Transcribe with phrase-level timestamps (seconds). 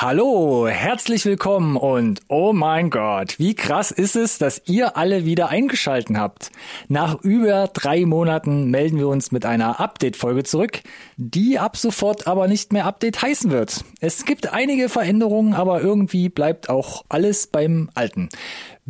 [0.00, 5.48] Hallo, herzlich willkommen und oh mein Gott, wie krass ist es, dass ihr alle wieder
[5.48, 6.52] eingeschalten habt.
[6.86, 10.82] Nach über drei Monaten melden wir uns mit einer Update-Folge zurück,
[11.16, 13.84] die ab sofort aber nicht mehr Update heißen wird.
[13.98, 18.28] Es gibt einige Veränderungen, aber irgendwie bleibt auch alles beim Alten.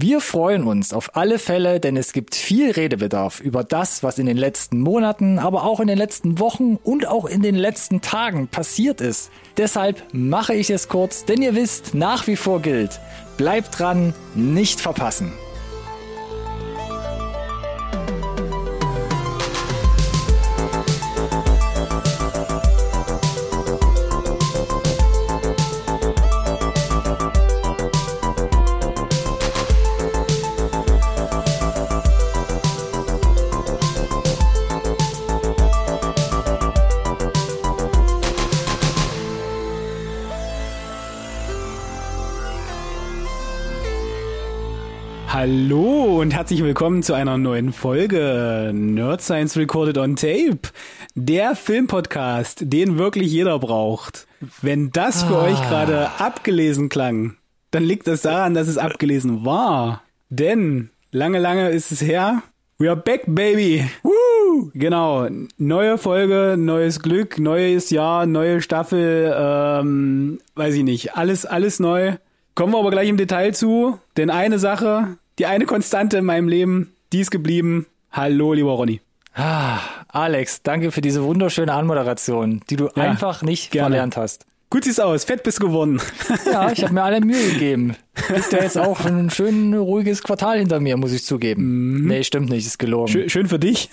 [0.01, 4.27] Wir freuen uns auf alle Fälle, denn es gibt viel Redebedarf über das, was in
[4.27, 8.47] den letzten Monaten, aber auch in den letzten Wochen und auch in den letzten Tagen
[8.47, 9.33] passiert ist.
[9.57, 13.01] Deshalb mache ich es kurz, denn ihr wisst, nach wie vor gilt,
[13.39, 15.33] bleibt dran, nicht verpassen.
[45.51, 50.59] Hallo und herzlich willkommen zu einer neuen Folge Nerd Science Recorded on Tape,
[51.15, 54.27] der Filmpodcast, den wirklich jeder braucht.
[54.61, 55.45] Wenn das für ah.
[55.45, 57.39] euch gerade abgelesen klang,
[57.71, 60.03] dann liegt das daran, dass es abgelesen war.
[60.29, 62.43] Denn lange, lange ist es her.
[62.77, 63.89] We are back, baby.
[64.03, 64.71] Woo!
[64.75, 65.29] Genau.
[65.57, 71.17] Neue Folge, neues Glück, neues Jahr, neue Staffel, ähm, weiß ich nicht.
[71.17, 72.17] Alles, alles neu.
[72.55, 76.49] Kommen wir aber gleich im Detail zu, denn eine Sache, die eine Konstante in meinem
[76.49, 77.87] Leben, die ist geblieben.
[78.11, 79.01] Hallo, lieber Ronny.
[79.35, 79.79] Ah,
[80.09, 83.91] Alex, danke für diese wunderschöne Anmoderation, die du ja, einfach nicht gerne.
[83.91, 84.47] verlernt hast.
[84.71, 85.99] Gut siehst aus, fett bist geworden.
[86.45, 87.97] Ja, ich habe mir alle Mühe gegeben.
[88.29, 92.01] Liegt ja jetzt auch ein schön ruhiges Quartal hinter mir, muss ich zugeben.
[92.01, 92.09] Mhm.
[92.09, 93.09] Nee, stimmt nicht, ist gelogen.
[93.09, 93.89] Schön, schön für dich.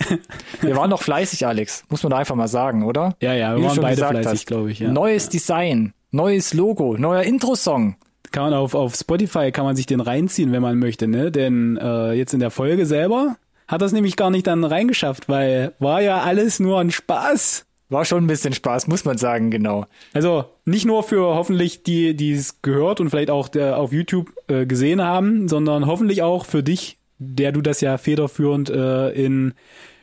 [0.60, 3.16] Wir waren doch fleißig, Alex, muss man da einfach mal sagen, oder?
[3.22, 4.80] Ja, ja, wir Wie waren beide fleißig, glaube ich.
[4.80, 4.90] Ja.
[4.90, 7.96] Neues Design, neues Logo, neuer Intro-Song
[8.36, 11.32] kann man auf, auf Spotify kann man sich den reinziehen, wenn man möchte, ne?
[11.32, 15.72] Denn äh, jetzt in der Folge selber hat das nämlich gar nicht dann reingeschafft, weil
[15.78, 17.64] war ja alles nur ein Spaß.
[17.88, 19.86] War schon ein bisschen Spaß, muss man sagen, genau.
[20.12, 24.30] Also nicht nur für hoffentlich die, die es gehört und vielleicht auch der, auf YouTube
[24.48, 29.54] äh, gesehen haben, sondern hoffentlich auch für dich, der du das ja federführend äh, in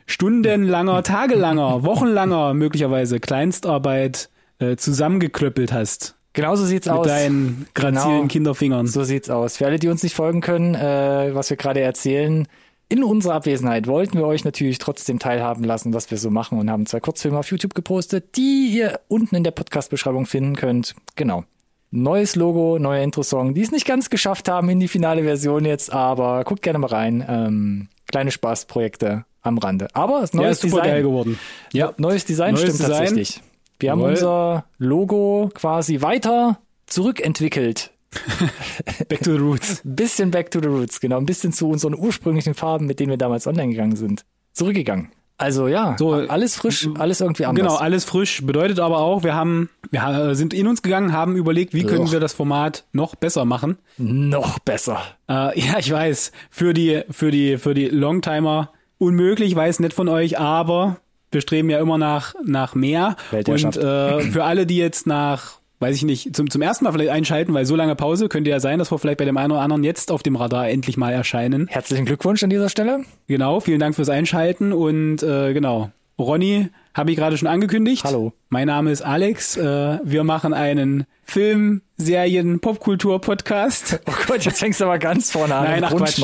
[0.06, 6.16] stundenlanger, tagelanger, wochenlanger möglicherweise Kleinstarbeit äh, zusammengeklöppelt hast.
[6.34, 7.06] Genau so sieht's Mit aus.
[7.06, 8.86] Mit deinen grazilen genau, Kinderfingern.
[8.86, 9.56] So sieht's aus.
[9.56, 12.46] Für alle, die uns nicht folgen können, äh, was wir gerade erzählen,
[12.88, 16.70] in unserer Abwesenheit wollten wir euch natürlich trotzdem teilhaben lassen, was wir so machen und
[16.70, 20.94] haben zwei Kurzfilme auf YouTube gepostet, die ihr unten in der Podcast-Beschreibung finden könnt.
[21.16, 21.44] Genau.
[21.90, 25.92] Neues Logo, neuer Intro-Song, die es nicht ganz geschafft haben in die finale Version jetzt,
[25.92, 27.24] aber guckt gerne mal rein.
[27.26, 29.88] Ähm, kleine Spaßprojekte am Rande.
[29.92, 30.90] Aber das neues ja, ist super Design.
[30.90, 31.38] geil geworden.
[31.72, 32.98] Ja, neues Design neues stimmt Design.
[32.98, 33.40] tatsächlich.
[33.78, 37.90] Wir haben unser Logo quasi weiter zurückentwickelt.
[39.08, 39.80] back to the roots.
[39.84, 41.16] Bisschen back to the roots, genau.
[41.16, 44.24] Ein bisschen zu unseren ursprünglichen Farben, mit denen wir damals online gegangen sind.
[44.52, 45.10] Zurückgegangen.
[45.36, 47.66] Also ja, so, alles frisch, alles irgendwie anders.
[47.66, 48.46] Genau, alles frisch.
[48.46, 51.90] Bedeutet aber auch, wir haben, wir sind in uns gegangen, haben überlegt, wie Loch.
[51.90, 53.78] können wir das Format noch besser machen.
[53.98, 55.00] Noch besser.
[55.28, 56.30] Äh, ja, ich weiß.
[56.50, 60.98] Für die, für die, für die Longtimer unmöglich, weiß nicht von euch, aber
[61.34, 63.16] wir streben ja immer nach, nach mehr.
[63.32, 67.10] Und äh, für alle, die jetzt nach weiß ich nicht, zum, zum ersten Mal vielleicht
[67.10, 69.60] einschalten, weil so lange Pause könnte ja sein, dass wir vielleicht bei dem einen oder
[69.60, 71.66] anderen jetzt auf dem Radar endlich mal erscheinen.
[71.68, 73.04] Herzlichen Glückwunsch an dieser Stelle.
[73.26, 75.90] Genau, vielen Dank fürs Einschalten und äh, genau.
[76.18, 78.04] Ronny habe ich gerade schon angekündigt.
[78.04, 78.32] Hallo.
[78.48, 79.56] Mein Name ist Alex.
[79.56, 84.00] Äh, wir machen einen Film, Serien, Popkultur Podcast.
[84.06, 85.64] Oh Gott, jetzt fängst du aber ganz vorne an.
[85.64, 86.22] Nein, ach Quatsch.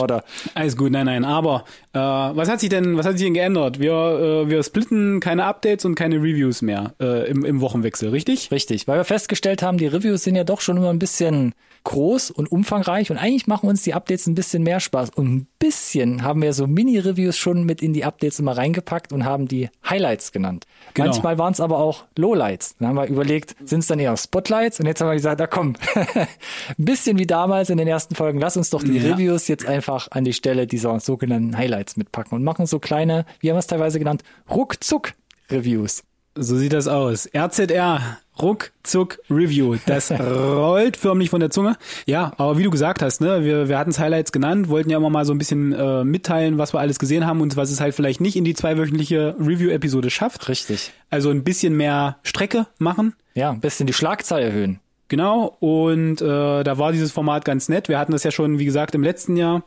[0.55, 1.25] Alles gut, nein, nein.
[1.25, 3.81] Aber äh, was hat sich denn, was hat sich denn geändert?
[3.81, 8.51] Wir, äh, wir splitten keine Updates und keine Reviews mehr äh, im, im Wochenwechsel, richtig?
[8.53, 11.55] Richtig, weil wir festgestellt haben, die Reviews sind ja doch schon immer ein bisschen
[11.85, 15.11] groß und umfangreich und eigentlich machen uns die Updates ein bisschen mehr Spaß.
[15.11, 19.25] Und ein bisschen haben wir so Mini-Reviews schon mit in die Updates immer reingepackt und
[19.25, 20.67] haben die Highlights genannt.
[20.95, 21.09] Genau.
[21.09, 22.77] Manchmal waren es aber auch Lowlights.
[22.79, 24.81] Dann haben wir überlegt, sind es dann eher Spotlights?
[24.81, 26.27] Und jetzt haben wir gesagt, na komm, ein
[26.77, 29.13] bisschen wie damals in den ersten Folgen, lass uns doch die ja.
[29.13, 33.51] Reviews jetzt einfach an die Stelle dieser sogenannten Highlights mitpacken und machen so kleine, wie
[33.51, 36.03] haben wir es teilweise genannt, Ruckzuck-Reviews.
[36.37, 37.29] So sieht das aus.
[37.37, 39.77] RZR, ruckzuck Review.
[39.87, 41.77] Das rollt förmlich von der Zunge.
[42.07, 44.99] Ja, aber wie du gesagt hast, ne, wir, wir hatten es Highlights genannt, wollten ja
[44.99, 47.81] immer mal so ein bisschen äh, mitteilen, was wir alles gesehen haben und was es
[47.81, 50.49] halt vielleicht nicht in die zweiwöchentliche Review-Episode schafft.
[50.49, 50.93] Richtig.
[51.11, 53.15] Also ein bisschen mehr Strecke machen.
[53.35, 54.81] Ja, ein bisschen die Schlagzahl erhöhen.
[55.11, 57.89] Genau, und äh, da war dieses Format ganz nett.
[57.89, 59.65] Wir hatten das ja schon, wie gesagt, im letzten Jahr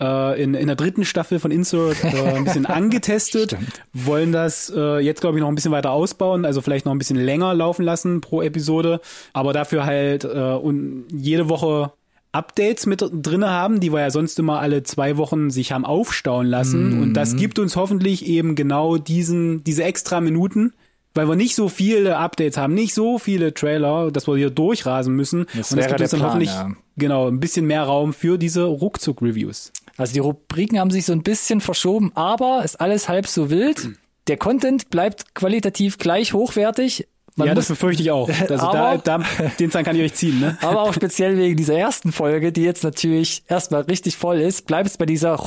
[0.00, 3.56] äh, in, in der dritten Staffel von Insert äh, ein bisschen angetestet,
[3.92, 6.98] wollen das äh, jetzt, glaube ich, noch ein bisschen weiter ausbauen, also vielleicht noch ein
[6.98, 9.00] bisschen länger laufen lassen pro Episode,
[9.32, 11.92] aber dafür halt äh, und jede Woche
[12.32, 16.46] Updates mit drinne haben, die wir ja sonst immer alle zwei Wochen sich haben aufstauen
[16.46, 17.00] lassen.
[17.00, 20.74] Und das gibt uns hoffentlich eben genau diesen, diese extra Minuten,
[21.14, 25.14] weil wir nicht so viele Updates haben, nicht so viele Trailer, dass wir hier durchrasen
[25.14, 25.46] müssen.
[25.54, 26.72] Das und das gibt uns dann Plan, hoffentlich ja.
[26.98, 29.72] genau ein bisschen mehr Raum für diese Ruckzuck-Reviews.
[29.96, 33.90] Also die Rubriken haben sich so ein bisschen verschoben, aber ist alles halb so wild.
[34.28, 37.06] Der Content bleibt qualitativ gleich hochwertig.
[37.36, 38.28] Man ja, das muss, befürchte ich auch.
[38.40, 39.22] Also da, Aber- da,
[39.58, 40.56] den Zahn kann ich euch ziehen, ne?
[40.62, 44.88] aber auch speziell wegen dieser ersten Folge, die jetzt natürlich erstmal richtig voll ist, bleibt
[44.88, 45.38] es bei dieser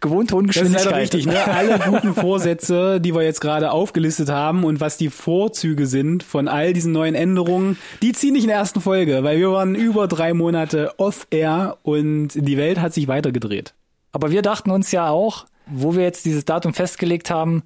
[0.00, 1.44] gewohnten hohen Das ist leider richtig, ne?
[1.44, 6.48] Alle guten Vorsätze, die wir jetzt gerade aufgelistet haben und was die Vorzüge sind von
[6.48, 10.08] all diesen neuen Änderungen, die ziehen nicht in der ersten Folge, weil wir waren über
[10.08, 13.74] drei Monate off-air und die Welt hat sich weitergedreht.
[14.12, 17.62] Aber wir dachten uns ja auch, wo wir jetzt dieses Datum festgelegt haben,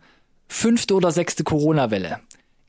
[0.48, 2.20] fünfte oder sechste Corona-Welle,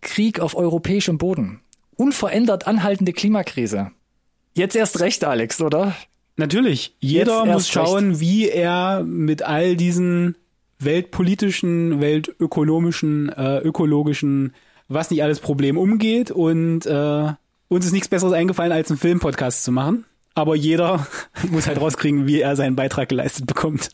[0.01, 1.61] Krieg auf europäischem Boden,
[1.95, 3.91] unverändert anhaltende Klimakrise.
[4.53, 5.93] Jetzt erst recht, Alex, oder?
[6.37, 7.87] Natürlich, jeder muss erst recht.
[7.87, 10.35] schauen, wie er mit all diesen
[10.79, 14.53] weltpolitischen, weltökonomischen, äh, ökologischen,
[14.87, 17.33] was nicht alles Problem umgeht und äh,
[17.67, 20.05] uns ist nichts Besseres eingefallen, als einen Filmpodcast zu machen.
[20.35, 21.07] Aber jeder
[21.49, 23.89] muss halt rauskriegen, wie er seinen Beitrag geleistet bekommt.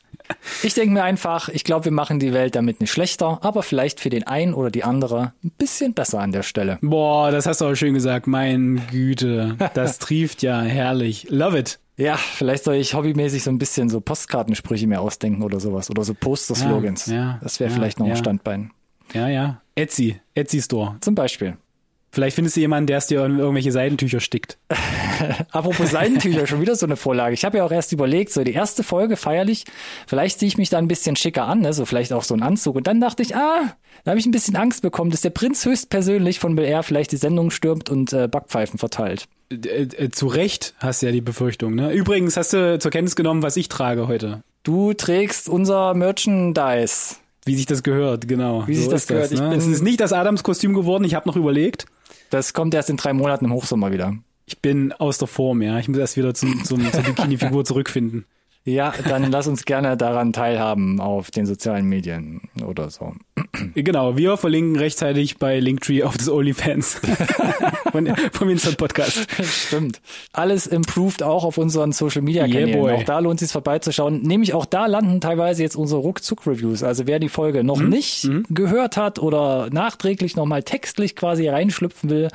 [0.63, 3.99] Ich denke mir einfach, ich glaube, wir machen die Welt damit nicht schlechter, aber vielleicht
[3.99, 6.77] für den einen oder die andere ein bisschen besser an der Stelle.
[6.81, 8.27] Boah, das hast du aber schön gesagt.
[8.27, 11.27] Mein Güte, das trieft ja herrlich.
[11.29, 11.79] Love it.
[12.01, 16.03] Ja, vielleicht soll ich hobbymäßig so ein bisschen so Postkartensprüche mir ausdenken oder sowas oder
[16.03, 17.05] so Poster-Slogans.
[17.05, 18.15] Ja, ja, das wäre ja, vielleicht noch ein.
[18.15, 18.71] Standbein.
[19.13, 19.61] Ja, ja.
[19.75, 20.95] Etsy, Etsy Store.
[21.01, 21.57] Zum Beispiel.
[22.11, 24.57] Vielleicht findest du jemanden, der es dir in irgendwelche Seidentücher stickt.
[25.51, 27.35] Apropos Seidentücher, schon wieder so eine Vorlage.
[27.35, 29.65] Ich habe ja auch erst überlegt, so die erste Folge feierlich,
[30.07, 31.71] vielleicht ziehe ich mich da ein bisschen schicker an, ne?
[31.71, 32.75] so vielleicht auch so ein Anzug.
[32.75, 35.63] Und dann dachte ich, ah, da habe ich ein bisschen Angst bekommen, dass der Prinz
[35.65, 39.27] höchstpersönlich von Bel Air vielleicht die Sendung stürmt und äh, Backpfeifen verteilt.
[39.51, 41.75] Äh, äh, zu Recht hast du ja die Befürchtung.
[41.75, 41.91] Ne?
[41.93, 44.43] Übrigens hast du zur Kenntnis genommen, was ich trage heute.
[44.63, 47.15] Du trägst unser Merchandise.
[47.45, 48.67] Wie sich das gehört, genau.
[48.67, 49.31] Wie sich das gehört.
[49.31, 49.49] Ich ne?
[49.49, 51.85] bin- es ist nicht das Adams-Kostüm geworden, ich habe noch überlegt.
[52.29, 54.15] Das kommt erst in drei Monaten im Hochsommer wieder.
[54.45, 55.79] Ich bin aus der Form, ja.
[55.79, 58.25] Ich muss erst wieder zum, zum, zur Bikini-Figur zurückfinden.
[58.63, 63.13] Ja, dann lass uns gerne daran teilhaben auf den sozialen Medien oder so.
[63.73, 67.01] Genau, wir verlinken rechtzeitig bei Linktree auf das OnlyFans
[67.91, 69.27] von, vom Instant Podcast.
[69.43, 69.99] Stimmt.
[70.31, 72.83] Alles improved auch auf unseren Social Media Kanälen.
[72.83, 74.21] Yeah, auch da lohnt es sich vorbeizuschauen.
[74.21, 76.83] Nämlich auch da landen teilweise jetzt unsere Ruckzuck-Reviews.
[76.83, 77.65] Also wer die Folge Mhm.
[77.65, 82.27] noch nicht gehört hat oder nachträglich nochmal textlich quasi reinschlüpfen will,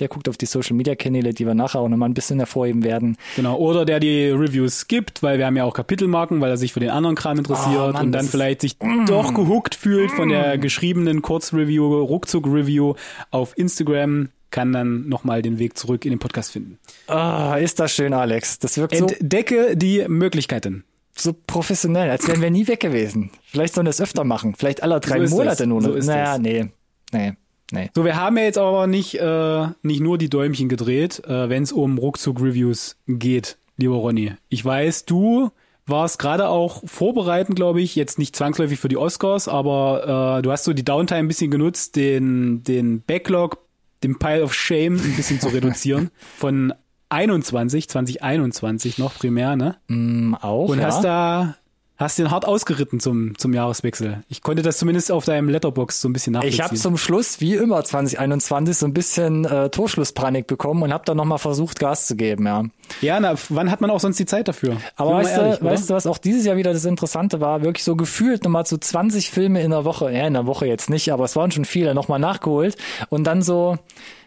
[0.00, 2.82] der guckt auf die Social Media Kanäle, die wir nachher auch nochmal ein bisschen hervorheben
[2.84, 3.16] werden.
[3.36, 6.72] Genau, oder der die Reviews skippt, weil wir haben ja auch Kapitelmarken, weil er sich
[6.72, 8.76] für den anderen Kram interessiert Oh, Mann, und dann vielleicht sich
[9.06, 12.94] doch gehuckt fühlt von der geschriebenen Kurzreview, Ruckzuck-Review
[13.30, 16.78] auf Instagram, kann dann nochmal den Weg zurück in den Podcast finden.
[17.08, 18.58] Ah, ist das schön, Alex.
[18.60, 20.84] Das wirkt so, Entdecke die Möglichkeiten.
[21.16, 23.30] so professionell, als wären wir nie weg gewesen.
[23.44, 24.54] Vielleicht sollen wir das öfter machen.
[24.56, 25.66] Vielleicht alle drei So Monate das.
[25.66, 25.82] nur.
[25.82, 26.38] So ist naja, das.
[26.40, 26.66] nee.
[27.12, 27.32] Nee.
[27.72, 27.90] Nee.
[27.94, 31.62] So, wir haben ja jetzt aber nicht, äh, nicht nur die Däumchen gedreht, äh, wenn
[31.64, 34.32] es um Ruckzuck-Reviews geht, lieber Ronny.
[34.50, 35.50] Ich weiß, du
[35.86, 40.50] warst gerade auch vorbereitend, glaube ich, jetzt nicht zwangsläufig für die Oscars, aber äh, du
[40.50, 43.58] hast so die Downtime ein bisschen genutzt, den, den Backlog,
[44.02, 46.10] den Pile of Shame ein bisschen zu reduzieren.
[46.36, 46.72] Von
[47.10, 49.76] 21, 2021 noch primär, ne?
[49.88, 50.68] Mm, auch.
[50.68, 50.86] Und ja.
[50.86, 51.56] hast da,
[51.96, 54.24] hast den hart ausgeritten zum, zum Jahreswechsel.
[54.28, 56.58] Ich konnte das zumindest auf deinem Letterbox so ein bisschen nachvollziehen.
[56.58, 61.04] Ich habe zum Schluss, wie immer 2021, so ein bisschen äh, Torschlusspanik bekommen und habe
[61.04, 62.64] dann nochmal versucht, Gas zu geben, ja.
[63.00, 64.76] Ja, na, wann hat man auch sonst die Zeit dafür?
[64.96, 67.62] Aber weißt, du, weißt du, was auch dieses Jahr wieder das Interessante war?
[67.62, 70.90] Wirklich so gefühlt nochmal so 20 Filme in der Woche, ja, in der Woche jetzt
[70.90, 72.76] nicht, aber es waren schon viele, nochmal nachgeholt.
[73.08, 73.78] Und dann so,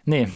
[0.05, 0.29] nee,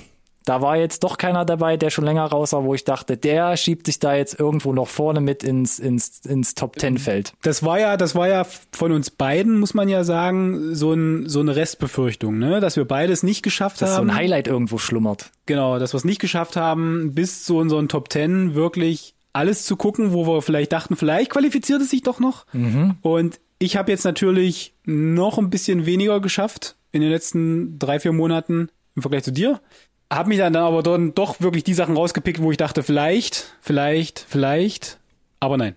[0.45, 3.55] da war jetzt doch keiner dabei, der schon länger raus war, wo ich dachte, der
[3.57, 7.33] schiebt sich da jetzt irgendwo noch vorne mit ins, ins, ins Top Ten Feld.
[7.43, 11.29] Das war ja, das war ja von uns beiden, muss man ja sagen, so, ein,
[11.29, 12.59] so eine Restbefürchtung, ne?
[12.59, 14.09] dass wir beides nicht geschafft Dass so haben.
[14.09, 15.31] ein Highlight irgendwo schlummert.
[15.45, 19.75] Genau, dass wir es nicht geschafft haben, bis zu unseren Top Ten wirklich alles zu
[19.75, 22.45] gucken, wo wir vielleicht dachten, vielleicht qualifiziert es sich doch noch.
[23.01, 28.11] Und ich habe jetzt natürlich noch ein bisschen weniger geschafft in den letzten drei, vier
[28.11, 29.61] Monaten im Vergleich zu dir.
[30.11, 34.25] Hab mich dann aber dann doch wirklich die Sachen rausgepickt, wo ich dachte, vielleicht, vielleicht,
[34.27, 34.99] vielleicht,
[35.39, 35.75] aber nein.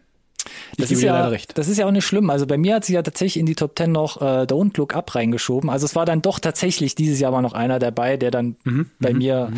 [0.76, 1.56] Das gebe ist, ja, leider recht.
[1.56, 2.28] das ist ja auch nicht schlimm.
[2.28, 4.94] Also bei mir hat sich ja tatsächlich in die Top Ten noch äh, Don't Look
[4.94, 5.70] Up reingeschoben.
[5.70, 8.90] Also es war dann doch tatsächlich dieses Jahr mal noch einer dabei, der dann Mhm,
[8.98, 9.52] bei mir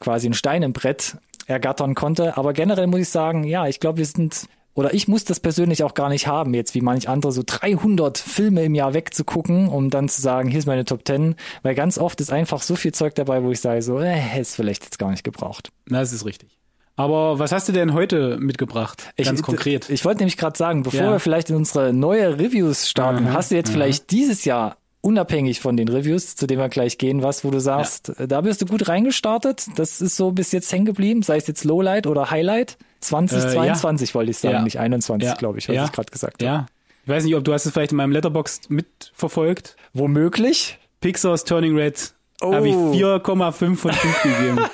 [0.00, 1.16] quasi einen Stein im Brett
[1.46, 2.36] ergattern konnte.
[2.36, 5.82] Aber generell muss ich sagen, ja, ich glaube, wir sind oder ich muss das persönlich
[5.82, 9.90] auch gar nicht haben, jetzt wie manch andere so 300 Filme im Jahr wegzugucken, um
[9.90, 12.92] dann zu sagen, hier ist meine Top 10, weil ganz oft ist einfach so viel
[12.92, 15.70] Zeug dabei, wo ich sage so, äh, hätte es vielleicht jetzt gar nicht gebraucht.
[15.86, 16.50] Das ist richtig.
[16.94, 19.12] Aber was hast du denn heute mitgebracht?
[19.16, 19.90] Ganz ich, konkret.
[19.90, 21.12] Ich wollte nämlich gerade sagen, bevor Ja.
[21.12, 23.72] wir vielleicht in unsere neue Reviews starten, Mhm, hast du jetzt mhm.
[23.74, 27.60] vielleicht dieses Jahr unabhängig von den Reviews, zu denen wir gleich gehen, was, wo du
[27.60, 31.36] sagst, äh, da bist du gut reingestartet, das ist so bis jetzt hängen geblieben, sei
[31.36, 32.76] es jetzt Lowlight oder Highlight.
[33.00, 34.64] 2022 wollte ich sagen, Äh, Ja.
[34.64, 35.34] nicht 21, Ja.
[35.34, 35.84] glaube ich, was Ja.
[35.84, 36.44] ich gerade gesagt habe.
[36.44, 36.66] Ja.
[37.04, 39.76] Ich weiß nicht, ob du hast es vielleicht in meinem Letterbox mitverfolgt.
[39.92, 40.78] Womöglich.
[41.00, 42.12] Pixar's Turning Red
[42.42, 42.52] Oh.
[42.52, 44.58] habe ich 4,5 von 5 gegeben.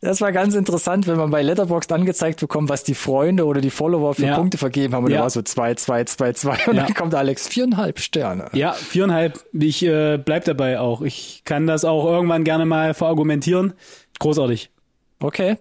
[0.00, 3.70] Das war ganz interessant, wenn man bei Letterboxd angezeigt bekommt, was die Freunde oder die
[3.70, 4.36] Follower für Ja.
[4.36, 5.04] Punkte vergeben haben.
[5.04, 5.18] Und Ja.
[5.18, 6.84] da war so 2, 2, 2, 2 und Ja.
[6.84, 8.48] dann kommt Alex viereinhalb Sterne.
[8.52, 9.38] Ja, viereinhalb.
[9.52, 11.02] Ich äh, bleib dabei auch.
[11.02, 13.74] Ich kann das auch irgendwann gerne mal verargumentieren.
[14.18, 14.70] Großartig.
[15.20, 15.58] Okay.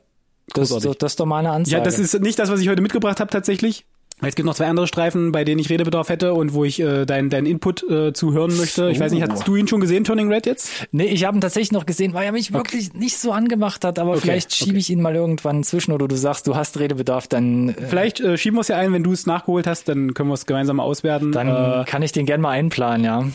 [0.53, 0.97] Das, Großartig.
[0.99, 1.77] das ist doch mal eine Ansage.
[1.77, 3.85] Ja, das ist nicht das, was ich heute mitgebracht habe tatsächlich.
[4.23, 7.05] Es gibt noch zwei andere Streifen, bei denen ich Redebedarf hätte und wo ich äh,
[7.05, 8.89] deinen dein Input äh, zuhören möchte.
[8.91, 9.31] Ich weiß nicht, Oh.
[9.31, 10.87] hast du ihn schon gesehen, Turning Red jetzt?
[10.91, 13.97] Nee, ich habe ihn tatsächlich noch gesehen, weil er mich wirklich nicht so angemacht hat,
[13.99, 17.69] aber vielleicht schiebe ich ihn mal irgendwann zwischen oder du sagst, du hast Redebedarf, dann,
[17.69, 20.29] äh, Vielleicht äh, schieben wir es ja ein, wenn du es nachgeholt hast, dann können
[20.29, 21.31] wir es gemeinsam auswerten.
[21.31, 23.25] dann äh, kann ich den gern mal einplanen, ja.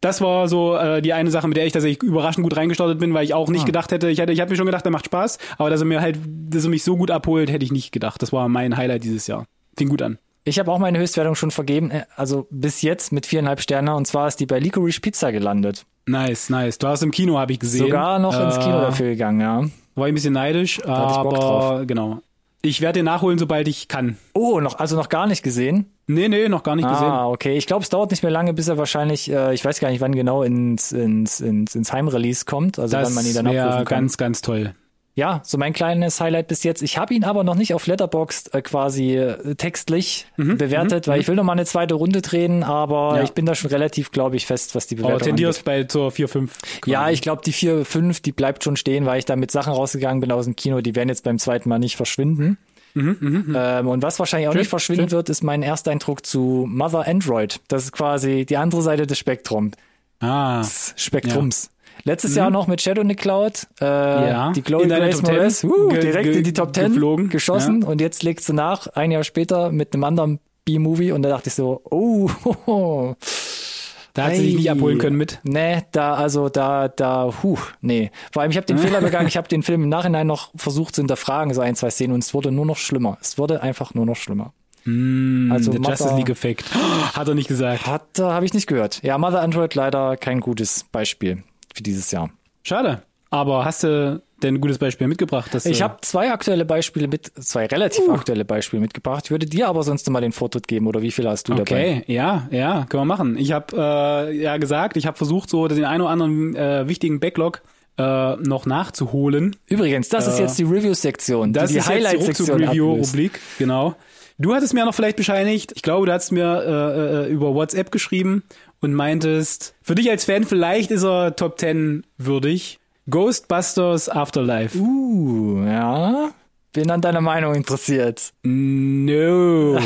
[0.00, 3.12] das war so äh, die eine Sache, mit der ich tatsächlich überraschend gut reingestartet bin,
[3.14, 3.66] weil ich auch nicht Ah.
[3.66, 5.86] gedacht hätte, ich hätte, ich habe mir schon gedacht, der macht Spaß, aber dass er
[5.86, 6.18] mir halt,
[6.50, 8.22] dass er mich so gut abholt, hätte ich nicht gedacht.
[8.22, 9.44] Das war mein Highlight dieses Jahr.
[9.76, 10.18] Fing gut an.
[10.48, 14.06] Ich habe auch meine Höchstwertung schon vergeben, äh, also bis jetzt mit viereinhalb Sterne und
[14.06, 15.84] zwar ist die bei Licorice Pizza gelandet.
[16.06, 16.78] Nice, nice.
[16.78, 17.80] Du hast im Kino, habe ich gesehen.
[17.86, 19.64] Sogar noch ins Äh, Kino dafür gegangen, ja.
[19.96, 21.86] War ich ein bisschen neidisch, hatte ich Bock aber drauf.
[21.86, 22.18] genau.
[22.62, 24.16] Ich werde den nachholen, sobald ich kann.
[24.34, 25.92] Oh, noch, also noch gar nicht gesehen.
[26.06, 27.06] Nee, nee, noch gar nicht gesehen.
[27.06, 27.56] Ah, okay.
[27.56, 30.00] Ich glaube, es dauert nicht mehr lange, bis er wahrscheinlich, äh, ich weiß gar nicht,
[30.00, 33.84] wann genau ins, ins, ins, ins Heimrelease kommt, also Das wann man ihn dann abrufen
[33.84, 33.84] kann.
[33.84, 34.74] ganz, ganz toll.
[35.18, 36.82] Ja, so mein kleines Highlight bis jetzt.
[36.82, 41.26] Ich habe ihn aber noch nicht auf Letterboxd äh, quasi äh, textlich bewertet, weil ich
[41.26, 43.22] will noch mal eine zweite Runde drehen, aber Mhm, Ja.
[43.24, 45.28] ich bin da schon relativ, glaube ich, fest, was die Bewertung angeht.
[45.28, 46.52] tendierst bei zur 4, 5.
[46.84, 49.72] Ja, ich glaube, die 4, 5, die bleibt schon stehen, weil ich da mit Sachen
[49.72, 52.58] rausgegangen bin aus dem Kino, die werden jetzt beim zweiten Mal nicht verschwinden.
[52.94, 55.16] Ähm, und was wahrscheinlich auch Mhm, Schön, nicht verschwinden schön.
[55.16, 57.60] wird, ist mein Ersteindruck zu Mother Android.
[57.68, 59.72] Das ist quasi die andere Seite des Spektrums.
[60.20, 60.62] Ah,
[60.96, 61.70] Spektrums.
[62.04, 64.52] Letztes Jahr noch mit Shadow in the Cloud, äh, Ja.
[64.52, 67.28] die Chloe In Grace Top 10 Moretz, uh, direkt in die Top 10 geflogen.
[67.28, 71.28] geschossen und jetzt legt sie nach, ein Jahr später mit einem anderen B-Movie und da
[71.28, 73.16] dachte ich so, oh, hoho.
[74.14, 75.40] da hat sie dich nicht abholen können mit.
[75.44, 78.10] Nee, da, also da, da, huh, nee.
[78.32, 80.94] Vor allem, ich habe den Fehler begangen, ich habe den Film im Nachhinein noch versucht
[80.94, 83.18] zu hinterfragen, so ein, zwei Szenen, und es wurde nur noch schlimmer.
[83.20, 84.52] Es wurde einfach nur noch schlimmer.
[84.84, 86.64] also Der Justice League Effekt.
[87.14, 87.86] Hat er nicht gesagt.
[87.86, 89.02] Hat, habe ich nicht gehört.
[89.02, 91.42] Ja, Mother Android leider kein gutes Beispiel
[91.76, 92.30] für dieses Jahr.
[92.62, 93.02] Schade.
[93.30, 95.52] Aber hast du denn ein gutes Beispiel mitgebracht?
[95.54, 99.24] Dass Ich habe zwei aktuelle Beispiele mit, zwei relativ aktuelle Beispiele mitgebracht.
[99.26, 102.02] Ich würde dir aber sonst mal den Vortritt geben, oder wie viele hast du dabei?
[102.02, 103.36] Okay, ja, ja, können wir machen.
[103.36, 107.18] Ich habe äh, ja gesagt, ich habe versucht, so den einen oder anderen äh, wichtigen
[107.20, 107.62] Backlog
[107.98, 109.56] äh, noch nachzuholen.
[109.66, 112.62] Übrigens, das ist jetzt die Review-Sektion, Das die die ist jetzt die Highlight-Sektion.
[112.62, 113.96] Review-Rubrik, genau.
[114.38, 117.90] Du hattest mir noch vielleicht bescheinigt, ich glaube, du hast mir äh, äh, über WhatsApp
[117.90, 118.42] geschrieben
[118.82, 122.78] und meintest, für dich als Fan vielleicht ist er Top 10 würdig.
[123.08, 124.76] Ghostbusters Afterlife.
[124.76, 126.30] Uh, ja.
[126.74, 128.34] Bin an deiner Meinung interessiert.
[128.42, 129.78] No,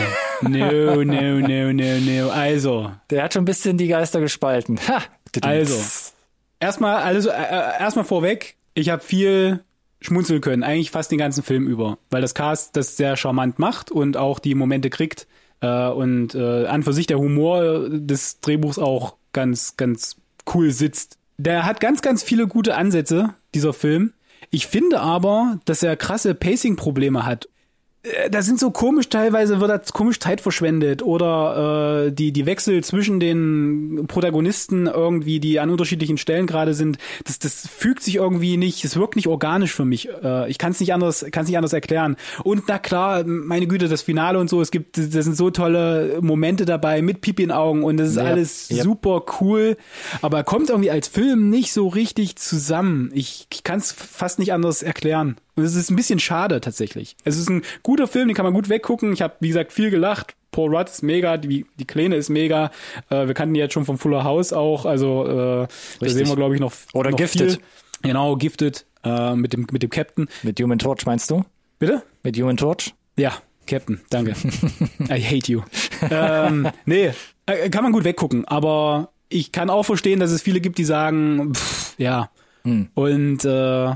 [0.43, 2.31] no, no, no, no, no.
[2.31, 4.81] Also, Der hat schon ein bisschen die Geister gespalten.
[4.89, 5.03] Ha!
[5.43, 5.77] Also.
[6.59, 9.63] erstmal, also äh, äh, erstmal vorweg, ich habe viel
[10.01, 13.91] schmunzeln können, eigentlich fast den ganzen Film über, weil das Cast das sehr charmant macht
[13.91, 15.27] und auch die Momente kriegt
[15.61, 20.17] äh, und äh, an für sich der Humor des Drehbuchs auch ganz, ganz
[20.55, 21.19] cool sitzt.
[21.37, 24.13] Der hat ganz, ganz viele gute Ansätze, dieser Film.
[24.51, 27.49] Ich finde aber, dass er krasse Pacing-Probleme hat.
[28.03, 32.47] Äh, Da sind so komisch, teilweise wird da komisch Zeit verschwendet oder äh, die, die
[32.47, 38.17] Wechsel zwischen den Protagonisten irgendwie, die an unterschiedlichen Stellen gerade sind, das, das fügt sich
[38.17, 40.09] irgendwie nicht, es wirkt nicht organisch für mich.
[40.23, 42.17] Äh, ich kann es nicht anders, kann es nicht anders erklären.
[42.45, 46.19] Und na klar, meine Güte, das Finale und so, es gibt, das sind so tolle
[46.23, 48.83] Momente dabei mit Pipi in Augen und das ist Ja, alles ja.
[48.83, 49.77] super cool,
[50.23, 53.11] aber er kommt irgendwie als Film nicht so richtig zusammen.
[53.15, 55.37] Ich, ich kann es fast nicht anders erklären.
[55.61, 57.17] Und es ist ein bisschen schade tatsächlich.
[57.23, 59.13] Es ist ein guter Film, den kann man gut weggucken.
[59.13, 60.37] Ich habe, wie gesagt, viel gelacht.
[60.53, 62.71] Paul Rudd ist mega, die, die Kleine ist mega.
[63.11, 64.87] Äh, wir kannten die jetzt schon vom Fuller House auch.
[64.87, 65.69] Also äh,
[66.01, 67.53] da sehen wir, glaube ich, noch Oder noch Gifted.
[67.53, 67.61] Viel.
[68.01, 70.29] Genau, Gifted äh, mit dem mit dem Captain.
[70.43, 71.45] Mit Human Torch meinst du?
[71.79, 72.03] Bitte?
[72.23, 72.95] Mit Human Torch?
[73.19, 73.35] Ja,
[73.67, 74.33] Captain, danke.
[75.11, 75.61] I hate you.
[76.11, 77.13] ähm, nee,
[77.45, 80.85] äh, kann man gut weggucken, aber ich kann auch verstehen, dass es viele gibt, die
[80.85, 82.31] sagen, pff, ja.
[82.65, 82.89] Hm.
[82.95, 83.95] Und äh,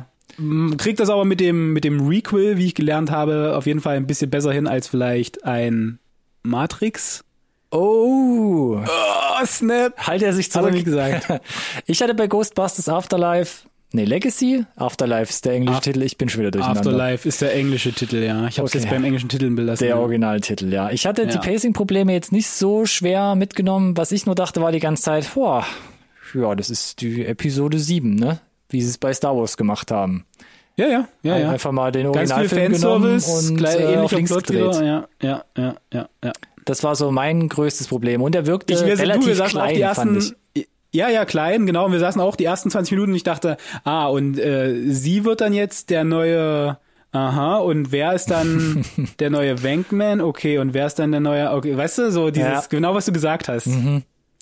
[0.77, 3.97] kriegt das aber mit dem, mit dem Requel, wie ich gelernt habe, auf jeden Fall
[3.97, 5.99] ein bisschen besser hin als vielleicht ein
[6.43, 7.25] Matrix.
[7.71, 9.95] Oh, Oh, Snap.
[9.99, 10.85] halt er sich Hat er zurück.
[10.85, 11.27] gesagt.
[11.87, 16.29] Ich hatte bei Ghostbusters Afterlife, nee, Legacy, Afterlife ist der englische Af- Titel, ich bin
[16.29, 16.81] schon wieder durcheinander.
[16.91, 18.47] Afterlife ist der englische Titel, ja.
[18.47, 18.79] Ich habe es Okay.
[18.85, 19.87] jetzt beim englischen Titel belassen.
[19.87, 19.99] Der.
[19.99, 20.91] Originaltitel, ja.
[20.91, 21.41] Ich hatte die Ja.
[21.41, 23.97] Pacing-Probleme jetzt nicht so schwer mitgenommen.
[23.97, 25.65] Was ich nur dachte, war die ganze Zeit, boah,
[26.33, 28.39] ja, das ist die Episode 7, ne?
[28.69, 30.25] Wie sie es bei Star Wars gemacht haben.
[30.77, 31.51] Ja, ja, ja, ja.
[31.51, 34.75] Einfach mal den Ganz Originalfilm genommen und gleich äh, auf links gedreht.
[34.75, 36.33] Ja, ja, ja, ja, ja.
[36.65, 38.23] Das war so mein größtes Problem.
[38.23, 40.25] Und er wirkte Ich, wir, relativ du, wir saßen auch klein, die fand ich.
[40.25, 40.37] ersten,
[40.93, 41.87] ja, ja, klein, genau.
[41.87, 45.25] Und wir saßen auch die ersten 20 Minuten und ich dachte, ah, und äh, sie
[45.25, 46.79] wird dann jetzt der neue,
[47.13, 48.85] aha, und wer ist dann
[49.21, 50.21] der neue Wankman?
[50.21, 52.61] Okay, und wer ist dann der neue, okay, weißt du, so dieses, Ja.
[52.61, 52.65] Mhm.
[52.71, 53.69] genau was du gesagt hast.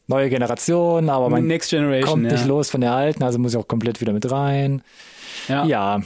[0.06, 2.32] Neue Generation, aber man Next Generation, kommt ja.
[2.32, 4.82] nicht los von der alten, also muss ich auch komplett wieder mit rein.
[5.48, 5.64] Ja.
[5.64, 6.02] Ja,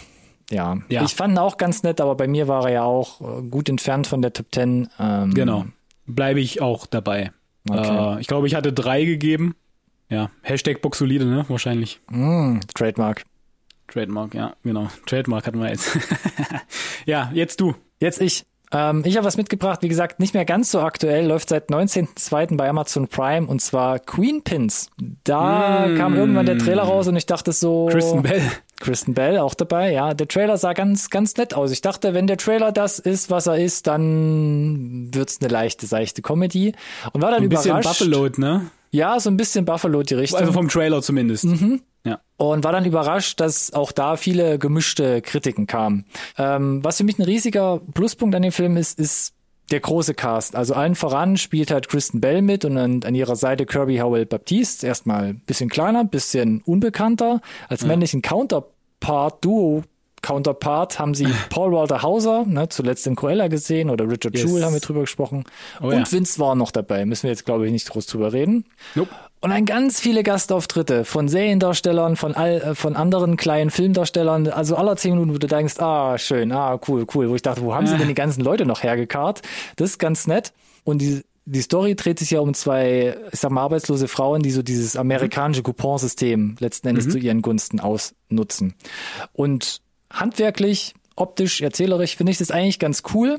[0.51, 0.79] ja.
[0.89, 1.03] Ja.
[1.05, 3.69] Ich fand ihn auch ganz nett, aber bei mir war er ja auch äh, gut
[3.69, 4.89] entfernt von der Top 10.
[4.99, 5.65] Ähm, Genau.
[6.07, 7.33] Bleibe ich auch dabei.
[7.69, 8.17] Okay.
[8.17, 9.57] Äh, ich glaube, ich hatte drei gegeben.
[10.09, 11.45] Ja, Hashtag Boxolide, ne?
[11.49, 12.01] Wahrscheinlich.
[12.11, 13.25] Mm, Trademark.
[13.89, 14.89] Trademark, ja, genau.
[15.07, 15.99] Trademark hatten wir jetzt.
[17.07, 17.75] ja, jetzt du.
[17.99, 18.45] Jetzt ich.
[18.73, 22.57] Ähm, ich habe was mitgebracht, wie gesagt, nicht mehr ganz so aktuell, läuft seit 19.02.
[22.57, 24.91] bei Amazon Prime und zwar Queen Pins.
[25.25, 27.87] Da kam irgendwann der Trailer raus und ich dachte so.
[27.87, 28.43] Kristen Bell.
[28.79, 30.13] Kristen Bell auch dabei, ja.
[30.13, 31.71] Der Trailer sah ganz, ganz nett aus.
[31.71, 36.21] Ich dachte, wenn der Trailer das ist, was er ist, dann wird's eine leichte, seichte
[36.21, 36.75] Comedy.
[37.13, 38.01] Und war dann Ein bisschen überrascht.
[38.01, 38.71] Buffalo, ne?
[38.91, 40.39] Ja, so ein bisschen Buffalo die Richtung.
[40.39, 41.45] Also vom Trailer zumindest.
[41.45, 41.81] Mhm.
[42.07, 42.21] Ja.
[42.37, 46.07] und war dann überrascht, dass auch da viele gemischte Kritiken kamen.
[46.39, 49.35] Ähm, was für mich ein riesiger Pluspunkt an dem Film ist, ist
[49.71, 50.55] der große Cast.
[50.55, 54.25] Also allen voran spielt halt Kristen Bell mit und an, an ihrer Seite Kirby Howell
[54.25, 54.87] Baptiste.
[54.87, 57.41] Erstmal ein bisschen kleiner, bisschen unbekannter.
[57.69, 59.83] Als männlichen Counterpart-Duo
[60.23, 64.45] Counterpart haben sie Paul Walter Hauser, ne, zuletzt in Cruella gesehen, oder Richard Yes.
[64.45, 65.45] Jewell haben wir drüber gesprochen.
[65.81, 66.13] Oh und ja.
[66.13, 67.05] Vince war noch dabei.
[67.05, 68.65] Müssen wir jetzt, glaube ich, nicht groß drüber reden.
[68.95, 69.11] Nope.
[69.47, 74.49] Und dann ganz viele Gastauftritte von Seriendarstellern, von all, äh, von anderen kleinen Filmdarstellern.
[74.49, 77.31] Also aller zehn Minuten, wo du denkst, ah, schön, ah, cool, cool.
[77.31, 79.43] Wo ich dachte, wo haben sie denn die ganzen Leute noch hergekarrt?
[79.77, 80.53] Das ist ganz nett.
[80.83, 84.51] Und die, die Story dreht sich ja um zwei, ich sag mal, arbeitslose Frauen, die
[84.51, 88.75] so dieses amerikanische Couponsystem letzten Endes zu ihren Gunsten ausnutzen.
[89.33, 89.81] Und
[90.13, 93.39] handwerklich, optisch, erzählerisch finde ich das eigentlich ganz cool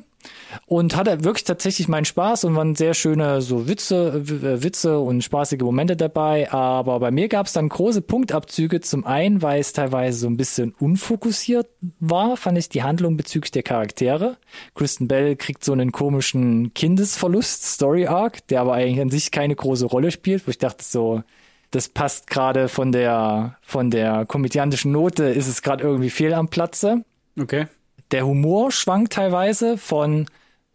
[0.65, 5.23] und hatte wirklich tatsächlich meinen Spaß und waren sehr schöne so Witze, äh, Witze und
[5.23, 6.51] spaßige Momente dabei.
[6.51, 8.81] Aber bei mir gab es dann große Punktabzüge.
[8.81, 11.67] Zum einen, weil es teilweise so ein bisschen unfokussiert
[11.99, 14.37] war, fand ich die Handlung bezüglich der Charaktere.
[14.75, 19.55] Kristen Bell kriegt so einen komischen Kindesverlust, Story Arc, der aber eigentlich an sich keine
[19.55, 21.23] große Rolle spielt, wo ich dachte so,
[21.71, 26.47] das passt gerade von der von der komödiantischen Note, ist es gerade irgendwie fehl am
[26.47, 27.03] Platze.
[27.39, 27.67] Okay.
[28.11, 30.25] Der Humor schwankt teilweise von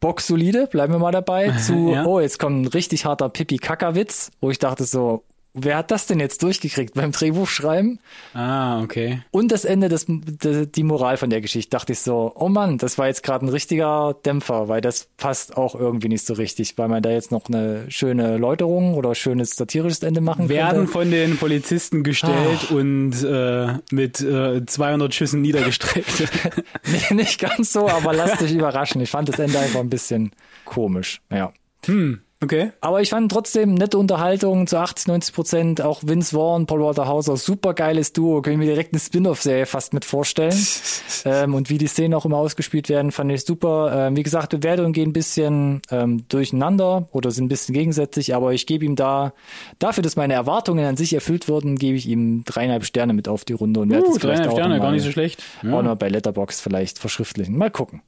[0.01, 2.05] boxsolide, bleiben wir mal dabei, zu, Ja.
[2.05, 5.23] oh, jetzt kommt ein richtig harter Pipi-Kaka-Witz, wo ich dachte so,
[5.54, 7.98] wer hat das denn jetzt durchgekriegt beim Drehbuchschreiben?
[8.34, 9.22] Ah, okay.
[9.30, 12.78] Und das Ende, des, de, die Moral von der Geschichte, dachte ich so, oh Mann,
[12.78, 16.78] das war jetzt gerade ein richtiger Dämpfer, weil das passt auch irgendwie nicht so richtig,
[16.78, 20.92] weil man da jetzt noch eine schöne Läuterung oder schönes satirisches Ende machen Werden könnte.
[20.92, 22.74] von den Polizisten gestellt Ah.
[22.74, 26.28] und äh, mit äh, 200 Schüssen niedergestreckt.
[26.84, 29.00] Nee, nicht ganz so, aber lass dich überraschen.
[29.00, 30.32] Ich fand das Ende einfach ein bisschen
[30.64, 31.52] komisch, ja.
[31.86, 32.72] hm, okay.
[32.81, 35.81] Aber ich fand trotzdem nette Unterhaltung zu 80, 90 Prozent.
[35.81, 38.42] Auch Vince Vaughn, Paul Walter Hauser, super geiles Duo.
[38.42, 40.57] Können wir direkt eine Spin-off-Serie fast mit vorstellen.
[41.24, 44.09] ähm, und wie die Szenen auch immer ausgespielt werden, fand ich super.
[44.09, 48.52] Ähm, wie gesagt, Bewertungen gehen ein bisschen ähm, durcheinander oder sind ein bisschen gegensätzlich, aber
[48.52, 49.33] ich gebe ihm da,
[49.78, 53.44] dafür, dass meine Erwartungen an sich erfüllt wurden, gebe ich ihm dreieinhalb Sterne mit auf
[53.44, 55.42] die Runde und werde Uh, vielleicht dreieinhalb auch Sterne, noch gar mal- nicht so schlecht.
[55.61, 55.83] auch Ja.
[55.83, 57.57] noch bei Letterbox vielleicht verschriftlichen.
[57.57, 58.02] Mal gucken.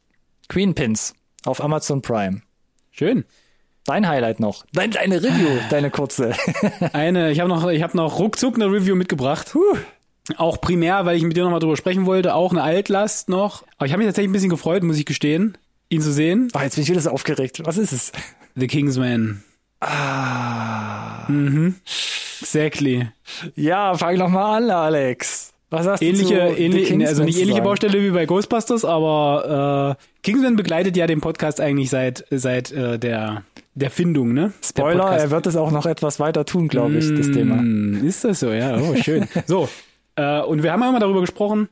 [0.48, 1.14] Queen Pins
[1.46, 2.42] auf Amazon Prime.
[2.90, 3.24] Schön.
[3.84, 4.64] Dein Highlight noch.
[4.72, 6.32] Dein, deine Review, deine kurze.
[6.94, 9.54] Eine, ich habe noch, ich habe noch ruckzuck eine Review mitgebracht.
[10.38, 13.62] Auch primär, weil ich mit dir nochmal drüber sprechen wollte, auch eine Altlast noch.
[13.76, 15.58] Aber ich habe mich tatsächlich ein bisschen gefreut, muss ich gestehen,
[15.90, 16.48] ihn zu sehen.
[16.54, 17.60] Ach, jetzt bin ich wieder so aufgeregt.
[17.64, 18.12] Was ist es?
[18.54, 19.42] The Kingsman.
[19.80, 21.28] Ah.
[21.28, 21.74] Mhm.
[22.40, 23.08] Exactly.
[23.54, 25.52] Ja, fang doch mal an, Alex.
[25.68, 27.60] Was hast Ähnliche, du zu ähnliche, Kingsman also nicht ähnliche?
[27.60, 32.98] Baustelle wie bei Ghostbusters, aber äh, Kingsman begleitet ja den Podcast eigentlich seit seit äh,
[32.98, 33.42] der
[33.74, 34.52] der Findung, ne?
[34.62, 37.56] Spoiler, er wird es auch noch etwas weiter tun, glaube ich, das Thema.
[37.56, 39.26] Mm, Ist das so, ja, oh, schön.
[39.46, 39.68] so,
[40.16, 41.68] äh, und wir haben immer darüber gesprochen,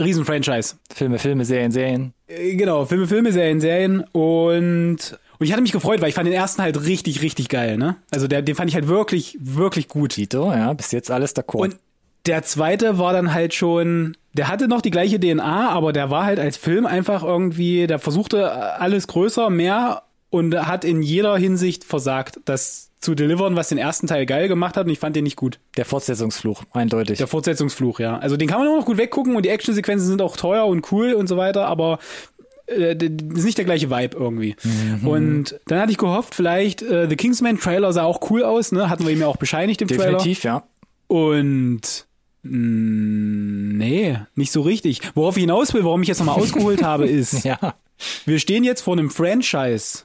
[0.00, 0.76] Riesenfranchise.
[0.94, 2.12] Filme, Filme, Serien, Serien.
[2.26, 6.26] Äh, Genau, Filme, Filme, Serien, Serien und und ich hatte mich gefreut, weil ich fand
[6.26, 7.96] den ersten halt richtig, richtig geil, ne?
[8.10, 10.12] Also der, den fand ich halt wirklich, wirklich gut.
[10.12, 11.60] Tito, ja, bis jetzt alles d'accord.
[11.62, 11.76] Und
[12.26, 16.24] der zweite war dann halt schon der hatte noch die gleiche DNA, aber der war
[16.24, 21.84] halt als Film einfach irgendwie, der versuchte alles größer, mehr und hat in jeder Hinsicht
[21.84, 25.24] versagt, das zu delivern, was den ersten Teil geil gemacht hat und ich fand den
[25.24, 25.58] nicht gut.
[25.76, 27.18] Der Fortsetzungsfluch, eindeutig.
[27.18, 28.18] Der Fortsetzungsfluch, ja.
[28.18, 30.92] Also den kann man immer noch gut weggucken und die Actionsequenzen sind auch teuer und
[30.92, 31.98] cool und so weiter, aber
[32.66, 34.54] äh, das ist nicht der gleiche Vibe irgendwie.
[34.62, 35.08] Mhm.
[35.08, 38.90] Und dann hatte ich gehofft, vielleicht äh, The Kingsman Trailer sah auch cool aus, ne?
[38.90, 40.54] Hatten wir ihm ja auch bescheinigt im Definitiv, Trailer.
[40.54, 40.64] ja.
[41.06, 42.06] Und
[42.42, 45.00] mh, mm, nee, nicht so richtig.
[45.14, 47.74] Worauf ich hinaus will, warum ich jetzt nochmal ausgeholt habe, ist, Ja.
[48.26, 50.04] wir stehen jetzt vor einem Franchise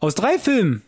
[0.00, 0.82] aus drei Filmen,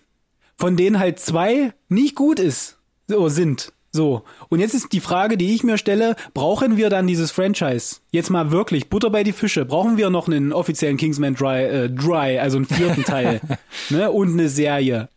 [0.57, 3.73] von denen halt zwei nicht gut ist, so sind.
[3.95, 4.23] So.
[4.49, 7.97] Und jetzt ist die Frage, die ich mir stelle, brauchen wir dann dieses Franchise?
[8.11, 9.67] Jetzt mal wirklich, Butter bei die Fische.
[9.67, 13.43] Brauchen wir noch einen offiziellen Kingsman Dry, äh, Dry also einen vierten Teil,
[13.91, 14.11] ne?
[14.11, 15.11] Und eine Serie.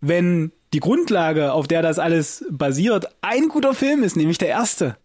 [0.00, 4.96] Wenn die Grundlage, auf der das alles basiert, ein guter Film ist, nämlich der erste.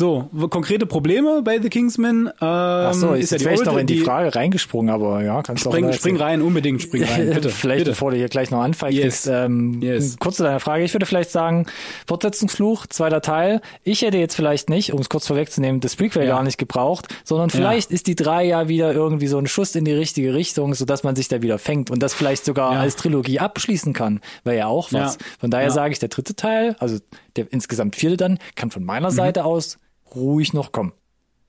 [0.00, 2.28] So, konkrete Probleme bei The Kingsman.
[2.28, 4.32] Ähm, Ach so, ist ist ja jetzt die wäre ich Old- noch in die, Frage
[4.32, 7.48] reingesprungen, aber ja, kannst du auch Spring, rein, unbedingt spring rein, bitte.
[7.50, 7.90] vielleicht bitte.
[7.90, 9.26] bevor du hier gleich noch anfängst, Yes.
[9.26, 10.16] ähm, Yes.
[10.20, 10.84] kurz zu deiner Frage.
[10.84, 11.66] Ich würde vielleicht sagen,
[12.06, 13.60] Fortsetzungsfluch, zweiter Teil.
[13.82, 16.36] Ich hätte jetzt vielleicht nicht, um es kurz vorwegzunehmen, das Prequel Ja.
[16.36, 19.84] gar nicht gebraucht, sondern vielleicht ist die drei ja wieder irgendwie so ein Schuss in
[19.84, 22.78] die richtige Richtung, sodass man sich da wieder fängt und das vielleicht sogar Ja.
[22.80, 24.20] als Trilogie abschließen kann.
[24.44, 25.14] Wäre ja auch was.
[25.16, 25.20] Ja.
[25.40, 25.72] Von daher Ja.
[25.72, 26.98] sage ich, der dritte Teil, also
[27.34, 28.86] der insgesamt vierte dann, kann von Mhm.
[28.86, 29.78] meiner Seite aus
[30.14, 30.92] ruhig noch kommen.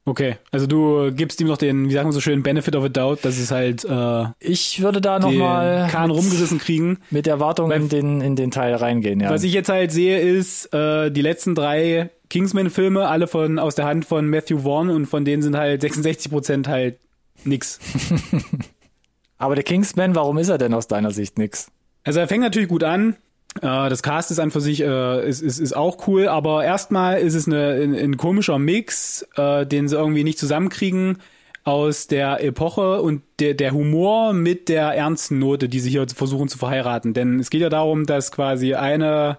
[0.06, 2.89] Okay, also du gibst ihm noch den, wie sagen wir so schön, Benefit of a
[2.89, 6.98] Doubt, dass es halt äh, Ich würde da nochmal Kahn rumgerissen kriegen.
[7.12, 9.30] mit Erwartungen in den, in den Teil reingehen, ja.
[9.30, 13.86] Was ich jetzt halt sehe, ist äh, die letzten drei Kingsman-Filme, alle von aus der
[13.86, 16.98] Hand von Matthew Vaughn und von denen sind halt 66 Prozent halt
[17.43, 17.80] nix.
[19.38, 21.72] Aber der Kingsman, warum ist er denn aus deiner Sicht nix?
[22.04, 23.15] Also er fängt natürlich gut an.
[23.58, 27.20] Äh, das Cast ist an für sich äh, ist, ist, ist auch cool, aber erstmal
[27.20, 31.18] ist es eine, ein, ein komischer Mix, äh, den sie irgendwie nicht zusammenkriegen
[31.64, 36.48] aus der Epoche und der, der Humor mit der ernsten Note, die sie hier versuchen
[36.48, 37.14] zu verheiraten.
[37.14, 39.38] Denn es geht ja darum, dass quasi eine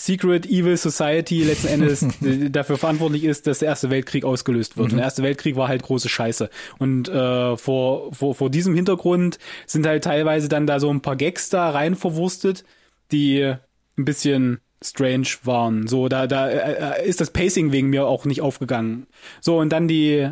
[0.00, 2.06] Secret Evil Society letzten Endes
[2.52, 4.90] dafür verantwortlich ist, dass der Erste Weltkrieg ausgelöst wird.
[4.90, 6.50] Und der Erste Weltkrieg war halt große Scheiße.
[6.78, 11.16] Und äh, vor, vor, vor diesem Hintergrund sind halt teilweise dann da so ein paar
[11.16, 12.64] Gags da rein verwurstet,
[13.12, 13.54] die
[13.96, 15.86] ein bisschen strange waren.
[15.86, 19.06] So, da, da äh, äh, ist das Pacing wegen mir auch nicht aufgegangen.
[19.40, 20.30] So, und dann die,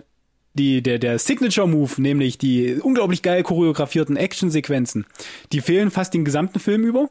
[0.55, 5.07] die, der, der Signature Move, nämlich die unglaublich geil choreografierten Actionsequenzen,
[5.53, 7.11] die fehlen fast den gesamten Film über.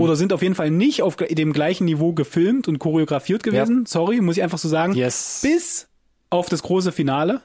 [0.00, 3.86] Oder sind auf jeden Fall nicht auf dem gleichen Niveau gefilmt und choreografiert gewesen.
[3.86, 4.94] Sorry, muss ich einfach so sagen.
[4.94, 5.40] Yes.
[5.42, 5.88] Bis
[6.28, 7.40] auf das große Finale.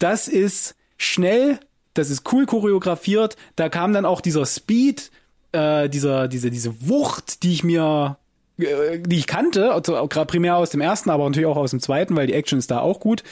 [0.00, 1.60] Das ist schnell,
[1.94, 3.36] das ist cool choreografiert.
[3.54, 5.12] Da kam dann auch dieser Speed,
[5.52, 8.16] äh, dieser, diese, diese Wucht, die ich mir,
[8.58, 11.80] äh, die ich kannte, also gerade primär aus dem ersten, aber natürlich auch aus dem
[11.80, 13.22] zweiten, weil die Action ist da auch gut.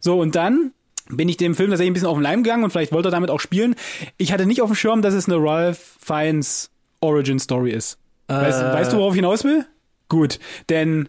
[0.00, 0.72] So, und dann
[1.08, 3.12] bin ich dem Film tatsächlich ein bisschen auf den Leim gegangen und vielleicht wollte er
[3.12, 3.76] damit auch spielen.
[4.16, 7.98] Ich hatte nicht auf dem Schirm, dass es eine Ralph Fiennes Origin Story ist.
[8.28, 8.72] Weißt, Äh.
[8.72, 9.64] weißt du, worauf ich hinaus will?
[10.08, 11.08] Gut, denn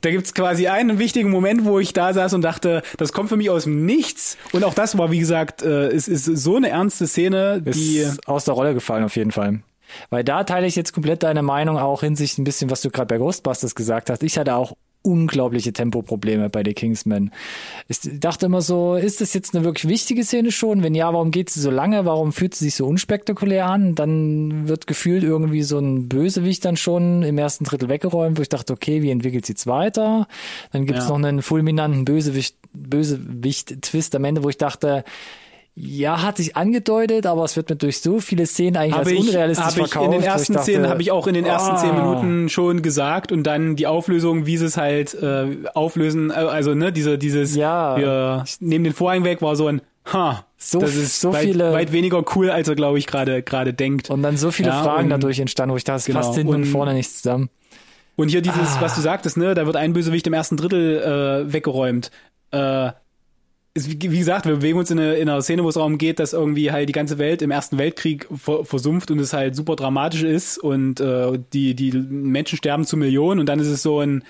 [0.00, 3.36] da gibt's quasi einen wichtigen Moment, wo ich da saß und dachte, das kommt für
[3.36, 4.36] mich aus dem Nichts.
[4.52, 8.26] Und auch das war, wie gesagt, äh, es ist so eine ernste Szene, die ist
[8.28, 9.60] aus der Rolle gefallen auf jeden Fall.
[10.08, 13.06] Weil da teile ich jetzt komplett deine Meinung auch hinsichtlich ein bisschen, was du gerade
[13.06, 14.22] bei Ghostbusters gesagt hast.
[14.22, 17.30] Ich hatte auch unglaubliche Tempoprobleme bei The Kingsman.
[17.88, 20.82] Ich dachte immer so, ist das jetzt eine wirklich wichtige Szene schon?
[20.82, 22.04] Wenn ja, warum geht sie so lange?
[22.04, 23.94] Warum fühlt sie sich so unspektakulär an?
[23.94, 28.48] Dann wird gefühlt irgendwie so ein Bösewicht dann schon im ersten Drittel weggeräumt, wo ich
[28.50, 30.28] dachte, okay, wie entwickelt sie's weiter?
[30.72, 31.10] Dann gibt's Ja.
[31.10, 35.04] noch einen fulminanten Bösewicht, Bösewicht-Twist am Ende, wo ich dachte,
[35.74, 39.12] ja, hat sich angedeutet, aber es wird mir durch so viele Szenen eigentlich habe als
[39.12, 40.04] ich, unrealistisch hab ich verkauft.
[40.06, 41.76] in den ersten dachte, Szenen habe ich auch in den ersten ah.
[41.76, 46.34] zehn Minuten schon gesagt und dann die Auflösung, wie sie es halt äh, auflösen, äh,
[46.34, 47.96] also ne, diese dieses Ja.
[47.96, 49.80] wir nehmen den Vorhang weg war so ein
[50.12, 53.42] ha, So- das ist so weit, viele- weit weniger cool, als er glaube ich gerade
[53.42, 54.10] gerade denkt.
[54.10, 56.34] Und dann so viele Ja, Fragen und- dadurch entstanden, wo ich dachte, es Genau, passt
[56.34, 57.48] hinten und und- vorne nicht zusammen.
[58.16, 58.80] Und hier dieses, Ah.
[58.80, 62.10] was du sagtest, ne, da wird ein Bösewicht im ersten Drittel äh, weggeräumt.
[62.50, 62.90] Äh,
[63.74, 66.32] wie gesagt, wir bewegen uns in, eine, in einer Szene, wo es darum geht, dass
[66.32, 70.24] irgendwie halt die ganze Welt im Ersten Weltkrieg ver, versumpft und es halt super dramatisch
[70.24, 74.24] ist und äh, die, die Menschen sterben zu Millionen und dann ist es so ein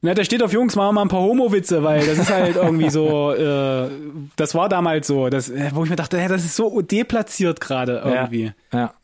[0.00, 2.54] na, da steht auf Jungs, machen wir mal ein paar Homo-Witze, weil das ist halt
[2.54, 3.90] irgendwie so, äh,
[4.36, 8.02] das war damals so, das, äh, wo ich mir dachte, das ist so deplatziert gerade
[8.04, 8.52] irgendwie.
[8.72, 8.78] Ja.
[8.78, 8.94] ja.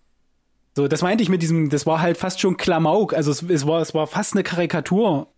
[0.76, 3.14] So, das meinte ich mit diesem, das war halt fast schon Klamauk.
[3.14, 5.28] Also es, es war, es war fast eine Karikatur.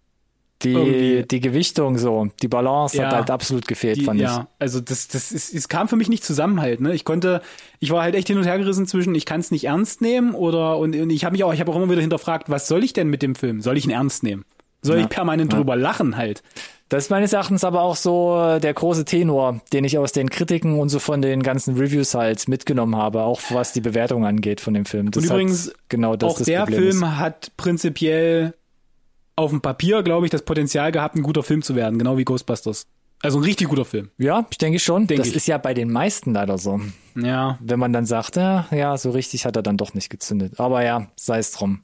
[0.63, 1.23] Die, Irgendwie.
[1.31, 3.19] die Gewichtung so, die Balance hat Ja.
[3.19, 6.25] halt absolut gefehlt, Die, fand ja, also das, das ist, es kam für mich nicht
[6.25, 6.81] zusammen halt.
[6.81, 7.43] Ne, ich konnte,
[7.79, 10.35] ich war halt echt hin und her gerissen zwischen, ich kann es nicht ernst nehmen
[10.35, 12.85] oder und, und ich habe mich auch, ich habe auch immer wieder hinterfragt, was soll
[12.85, 13.61] ich denn mit dem Film?
[13.61, 14.47] Soll ich ihn ernst nehmen?
[14.81, 15.03] Soll Ja.
[15.03, 15.59] ich permanent Ja.
[15.59, 16.43] drüber lachen halt?
[16.89, 20.79] Das ist meines Erachtens aber auch so der große Tenor, den ich aus den Kritiken
[20.79, 24.73] und so von den ganzen Reviews halt mitgenommen habe, auch was die Bewertung angeht von
[24.73, 25.11] dem Film.
[25.11, 27.17] Das und übrigens, genau das auch das der Problem Film ist.
[27.19, 28.55] hat prinzipiell
[29.37, 32.25] auf dem Papier, glaube ich, das Potenzial gehabt, ein guter Film zu werden, genau wie
[32.25, 32.87] Ghostbusters.
[33.23, 34.11] Also ein richtig guter Film.
[34.19, 35.07] Ja, ich denke schon.
[35.07, 35.37] Denk das ich.
[35.37, 36.81] ist ja bei den meisten leider so.
[37.15, 37.59] Ja.
[37.61, 40.61] Wenn man dann sagt, ja, ja, so richtig hat er dann doch nicht gezündet.
[40.61, 41.83] Aber ja, sei es drum.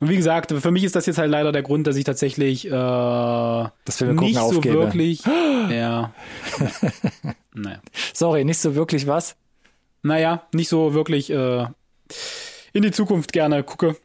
[0.00, 2.66] Und wie gesagt, für mich ist das jetzt halt leider der Grund, dass ich tatsächlich
[2.66, 4.78] äh, das Film nicht so aufgebe.
[4.78, 5.22] wirklich.
[5.70, 6.12] ja.
[7.54, 7.80] naja.
[8.12, 9.36] Sorry, nicht so wirklich was?
[10.02, 11.66] Naja, nicht so wirklich äh,
[12.72, 13.96] in die Zukunft gerne gucke,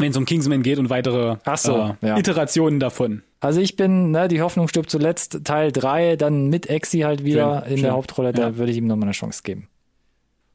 [0.00, 2.16] wenn es um Kingsman geht und weitere so, äh, ja.
[2.16, 3.22] Iterationen davon.
[3.40, 7.62] Also ich bin, ne, die Hoffnung stirbt zuletzt, Teil 3, dann mit Exi halt wieder
[7.62, 7.84] schön, in schön.
[7.84, 8.56] der Hauptrolle, da ja.
[8.56, 9.68] würde ich ihm nochmal eine Chance geben.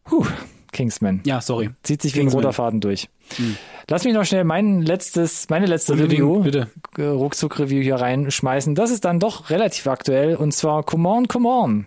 [0.04, 0.26] Puh,
[0.72, 1.22] Kingsman.
[1.26, 1.72] Ja, sorry.
[1.82, 2.34] Zieht sich Kingsman.
[2.34, 3.10] wie ein roter Faden durch.
[3.38, 3.58] Hm.
[3.90, 6.68] Lass mich noch schnell mein letztes, meine letzte Review, bitte.
[6.98, 8.76] Äh, Ruckzuck-Review hier reinschmeißen.
[8.76, 11.86] Das ist dann doch relativ aktuell und zwar Come On, Come On.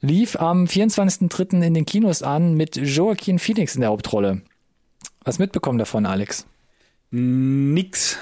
[0.00, 1.62] Lief am 24.03.
[1.62, 4.42] in den Kinos an mit Joaquin Phoenix in der Hauptrolle.
[5.24, 6.46] Was mitbekommen davon, Alex?
[7.10, 8.18] Nix.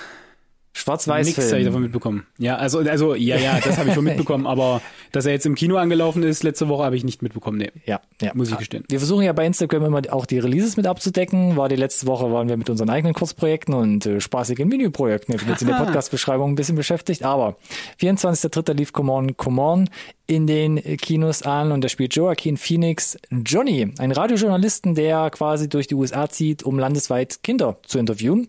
[0.79, 1.27] Schwarz-Weiß.
[1.27, 2.27] Nichts habe ich davon mitbekommen.
[2.39, 5.57] Ja, also, also, ja, ja, das habe ich schon mitbekommen, aber dass er jetzt im
[5.57, 7.59] Kino angelaufen ist, letzte Woche habe ich nicht mitbekommen.
[7.59, 7.73] Nee.
[7.85, 8.31] Ja, ja.
[8.35, 8.85] Muss ich gestehen.
[8.89, 11.57] Wir versuchen ja bei Instagram immer auch die Releases mit abzudecken.
[11.57, 15.63] War die letzte Woche waren wir mit unseren eigenen Kurzprojekten und äh, spaßigen Menüprojekten jetzt
[15.63, 17.25] in der Podcast-Beschreibung ein bisschen beschäftigt.
[17.25, 17.57] Aber
[18.01, 18.73] 24.3.
[18.75, 19.91] lief Come On, Come On
[20.29, 25.89] in den Kinos an und da spielt Joaquin Phoenix Johnny, ein Radiojournalisten, der quasi durch
[25.89, 28.49] die USA zieht, um landesweit Kinder zu interviewen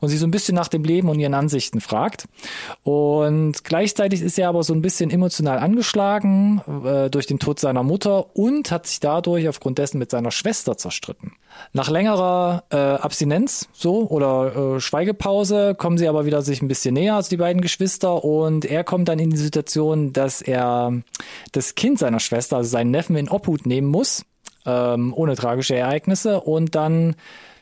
[0.00, 2.26] und sie so ein bisschen nach dem Leben und ihren Ansichten fragt.
[2.82, 7.82] Und gleichzeitig ist er aber so ein bisschen emotional angeschlagen äh, durch den Tod seiner
[7.82, 11.32] Mutter und hat sich dadurch aufgrund dessen mit seiner Schwester zerstritten.
[11.72, 16.94] Nach längerer äh, Abstinenz so oder äh, Schweigepause kommen sie aber wieder sich ein bisschen
[16.94, 20.92] näher als die beiden Geschwister und er kommt dann in die Situation, dass er
[21.52, 24.24] das Kind seiner Schwester, also seinen Neffen in Obhut nehmen muss,
[24.66, 27.16] ähm, ohne tragische Ereignisse und dann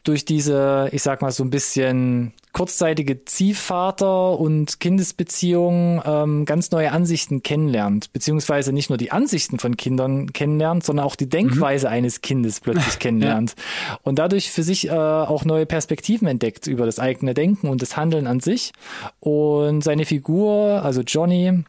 [0.04, 6.90] durch diese, ich sag mal, so ein bisschen kurzzeitige Ziehvater- und Kindesbeziehungen ähm, ganz neue
[6.92, 11.92] Ansichten kennenlernt, beziehungsweise nicht nur die Ansichten von Kindern kennenlernt, sondern auch die Denkweise mhm.
[11.92, 13.98] eines Kindes plötzlich kennenlernt ja.
[14.02, 17.96] und dadurch für sich äh, auch neue Perspektiven entdeckt über das eigene Denken und das
[17.96, 18.72] Handeln an sich.
[19.20, 21.64] Und seine Figur, also Johnny,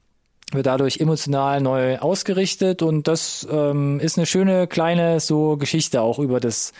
[0.51, 6.19] wird dadurch emotional neu ausgerichtet und das ähm, ist eine schöne kleine so Geschichte auch
[6.19, 6.73] über das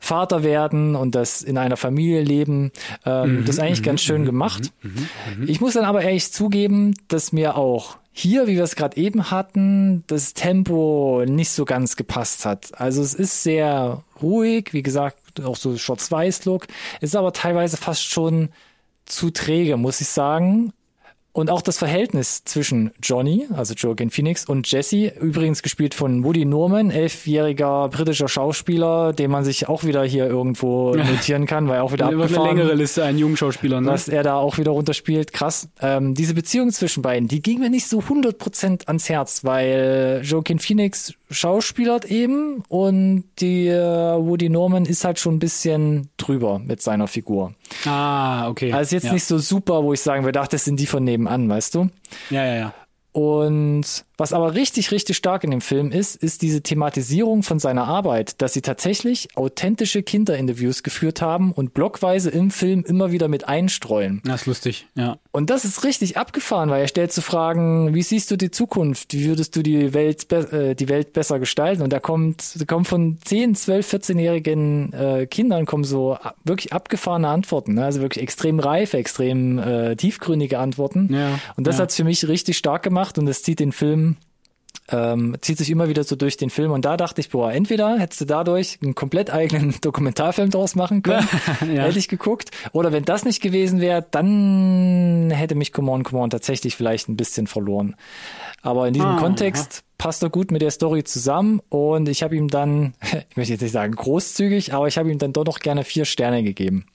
[0.00, 2.72] Vaterwerden und das in einer Familie leben.
[3.04, 4.72] Ähm, mhm, das ist eigentlich mhm, ganz schön mhm, gemacht.
[4.82, 5.08] Mhm,
[5.46, 9.30] ich muss dann aber ehrlich zugeben, dass mir auch hier, wie wir es gerade eben
[9.30, 12.78] hatten, das Tempo nicht so ganz gepasst hat.
[12.78, 16.66] Also es ist sehr ruhig, wie gesagt, auch so Schwarz-Weiß-Look,
[17.00, 18.50] ist aber teilweise fast schon
[19.06, 20.72] zu träge, muss ich sagen.
[21.34, 26.44] Und auch das Verhältnis zwischen Johnny, also Joaquin Phoenix, und Jesse, übrigens gespielt von Woody
[26.44, 31.92] Norman, elfjähriger britischer Schauspieler, den man sich auch wieder hier irgendwo notieren kann, weil auch
[31.92, 32.50] wieder abgefahren.
[32.50, 33.90] Eine längere Liste an jungen Schauspielern, ne?
[33.90, 35.70] Was er da auch wieder runterspielt, krass.
[35.80, 40.58] Ähm, diese Beziehung zwischen beiden, die ging mir nicht so 100% ans Herz, weil Joaquin
[40.58, 46.82] Phoenix schauspielert eben und die äh, Woody Norman ist halt schon ein bisschen drüber mit
[46.82, 47.54] seiner Figur.
[47.84, 48.72] Ah, okay.
[48.72, 49.12] Also jetzt ja.
[49.12, 51.88] nicht so super, wo ich sagen würde, ach, das sind die von nebenan, weißt du?
[52.30, 52.74] Ja, ja, ja.
[53.12, 53.84] Und
[54.16, 58.40] was aber richtig, richtig stark in dem Film ist, ist diese Thematisierung von seiner Arbeit,
[58.40, 64.22] dass sie tatsächlich authentische Kinderinterviews geführt haben und blockweise im Film immer wieder mit einstreuen.
[64.24, 65.18] Das ist lustig, ja.
[65.34, 69.14] Und das ist richtig abgefahren, weil er stellt zu Fragen, wie siehst du die Zukunft?
[69.14, 71.82] Wie würdest du die Welt, äh, die Welt besser gestalten?
[71.82, 77.28] Und da kommt, da kommt von 10, 12, 14-jährigen äh, Kindern kommen so wirklich abgefahrene
[77.28, 77.84] Antworten, ne?
[77.84, 81.08] also wirklich extrem reife, extrem äh, tiefgründige Antworten.
[81.12, 81.82] Ja, und das ja.
[81.82, 84.16] hat's für mich richtig stark gemacht gemacht und es zieht den Film
[84.92, 87.98] ähm, zieht sich immer wieder so durch den Film und da dachte ich, boah, entweder
[87.98, 91.26] hättest du dadurch einen komplett eigenen Dokumentarfilm draus machen können,
[91.60, 91.84] ja.
[91.84, 96.22] hätte ich geguckt, oder wenn das nicht gewesen wäre, dann hätte mich Come On, Come
[96.22, 97.96] On tatsächlich vielleicht ein bisschen verloren.
[98.62, 99.82] Aber in diesem ah, Kontext ja.
[99.98, 102.94] passt er gut mit der Story zusammen und ich habe ihm dann,
[103.30, 106.04] ich möchte jetzt nicht sagen großzügig, aber ich habe ihm dann doch noch gerne vier
[106.04, 106.86] Sterne gegeben.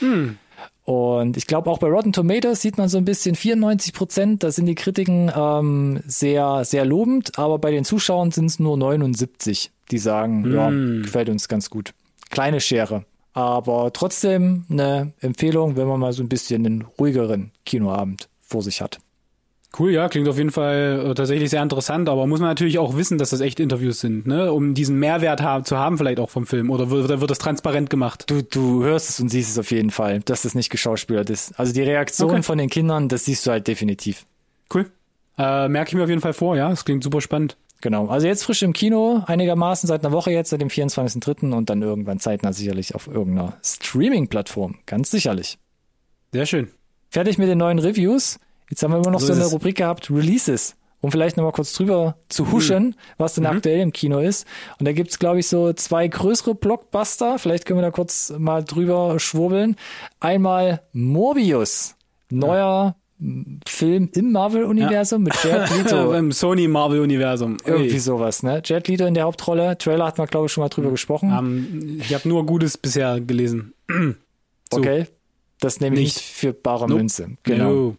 [0.00, 0.38] Hm.
[0.86, 4.52] Und ich glaube auch bei Rotten Tomatoes sieht man so ein bisschen 94 Prozent, da
[4.52, 9.72] sind die Kritiken ähm, sehr, sehr lobend, aber bei den Zuschauern sind es nur 79,
[9.90, 10.54] die sagen, mm.
[10.54, 10.70] ja,
[11.02, 11.92] gefällt uns ganz gut.
[12.30, 13.04] Kleine Schere.
[13.32, 18.80] Aber trotzdem eine Empfehlung, wenn man mal so ein bisschen einen ruhigeren Kinoabend vor sich
[18.80, 19.00] hat.
[19.78, 22.96] Cool, ja, klingt auf jeden Fall äh, tatsächlich sehr interessant, aber muss man natürlich auch
[22.96, 24.50] wissen, dass das echt Interviews sind, ne?
[24.50, 26.70] Um diesen Mehrwert ha zu haben, vielleicht auch vom Film.
[26.70, 28.24] Oder wird, wird das transparent gemacht?
[28.28, 31.58] Du, du hörst es und siehst es auf jeden Fall, dass das nicht geschauspielert ist.
[31.58, 32.42] Also die Reaktion okay.
[32.42, 34.24] von den Kindern, das siehst du halt definitiv.
[34.72, 34.86] Cool.
[35.36, 36.70] Äh, merke ich mir auf jeden Fall vor, ja.
[36.70, 37.56] Das klingt super spannend.
[37.82, 38.06] Genau.
[38.06, 41.52] Also jetzt frisch im Kino, einigermaßen seit einer Woche jetzt, seit dem 24.3.
[41.52, 44.76] und dann irgendwann zeitnah sicherlich auf irgendeiner Streaming-Plattform.
[44.86, 45.58] Ganz sicherlich.
[46.32, 46.70] Sehr schön.
[47.10, 48.38] Fertig mit den neuen Reviews.
[48.70, 49.52] Jetzt haben wir immer noch So so, ist eine es.
[49.52, 50.76] Rubrik gehabt, Releases.
[51.02, 54.46] Um vielleicht nochmal kurz drüber zu huschen, was denn aktuell im Kino ist.
[54.80, 57.38] Und da gibt's glaube ich, so zwei größere Blockbuster.
[57.38, 59.76] Vielleicht können wir da kurz mal drüber schwurbeln.
[60.20, 61.94] Einmal Morbius.
[62.30, 66.12] Neuer m, Film im Marvel-Universum mit Jared Leto.
[66.12, 67.58] Im Sony Marvel Universum.
[67.64, 68.62] Irgendwie sowas, ne?
[68.64, 69.76] Jared Leto in der Hauptrolle.
[69.78, 71.30] Trailer hat man, glaube ich, schon mal drüber gesprochen.
[71.30, 73.74] Ähm, ich habe nur Gutes bisher gelesen.
[74.72, 74.78] so.
[74.78, 75.06] Okay.
[75.60, 76.16] Das nehme ich Nicht.
[76.16, 76.98] nicht für bare Nope.
[76.98, 77.30] Münze.
[77.44, 77.70] Genau.
[77.70, 77.96] No.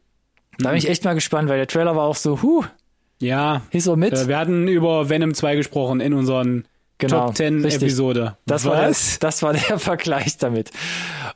[0.59, 2.63] Da bin ich echt mal gespannt, weil der Trailer war auch so, huh,
[3.19, 4.13] Ja, hieß so mit.
[4.13, 6.65] äh, wir hatten über Venom 2 gesprochen in unseren
[6.99, 7.83] Genau, Top 10 richtig.
[7.83, 8.37] Episode.
[8.47, 9.19] Das war, der, Was?
[9.19, 10.71] das war der Vergleich damit.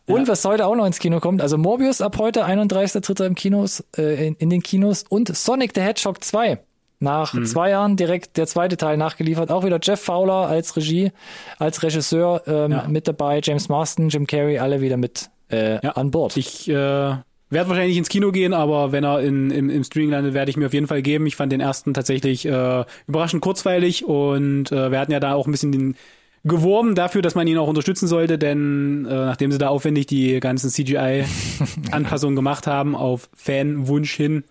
[0.08, 3.26] Und was heute auch noch ins Kino kommt, also Morbius ab heute, 31.3.
[3.28, 6.58] im Kinos, äh, in, in den Kinos und Sonic the Hedgehog 2.
[7.00, 7.46] Nach Mhm.
[7.46, 9.52] zwei Jahren direkt der zweite Teil nachgeliefert.
[9.52, 11.12] Auch wieder Jeff Fowler als Regie,
[11.60, 12.86] als Regisseur ähm, Ja.
[12.88, 15.92] mit dabei, James Marston, Jim Carrey, alle wieder mit äh, Ja.
[15.92, 16.38] an Bord.
[16.38, 17.16] Ich äh,
[17.52, 20.58] werde wahrscheinlich ins Kino gehen, aber wenn er in, im, im Streaming landet, werde ich
[20.58, 21.26] mir auf jeden Fall geben.
[21.26, 25.48] Ich fand den ersten tatsächlich äh, überraschend kurzweilig und äh, wir hatten ja da auch
[25.48, 25.96] ein bisschen den
[26.44, 30.40] geworben dafür, dass man ihn auch unterstützen sollte, denn äh, nachdem sie da aufwendig die
[30.40, 34.44] ganzen CGI-Anpassungen gemacht haben auf Fanwunsch hin.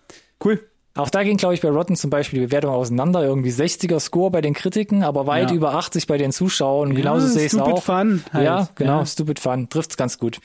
[0.43, 0.59] Cool.
[0.93, 3.23] Auch da ging, glaube ich, bei Rotten zum Beispiel die Bewertung auseinander.
[3.23, 5.55] Irgendwie 60er Score bei den Kritiken, aber weit Ja.
[5.55, 6.89] über 80 bei den Zuschauern.
[6.89, 7.83] Und genauso Ja, sehe ich es stupid auch.
[7.83, 8.45] fun halt.
[8.45, 9.05] Ja, genau, Ja.
[9.05, 9.69] Stupid Fun.
[9.69, 10.39] Trifft's ganz gut.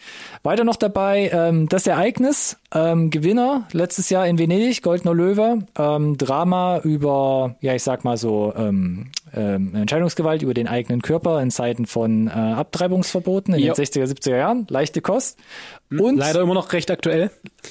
[0.45, 6.19] Weiter noch dabei, ähm, das Ereignis, ähm, Gewinner, letztes Jahr in Venedig, Goldener Löwe, ähm,
[6.19, 11.51] Drama über, ja, ich sag mal so, ähm, ähm, Entscheidungsgewalt über den eigenen Körper in
[11.51, 13.75] Zeiten von äh, Abtreibungsverboten in Jo.
[13.75, 14.67] den 60er, 70er Jahren.
[14.69, 15.39] Leichte Kost.
[15.91, 17.31] Und Leider immer noch recht aktuell.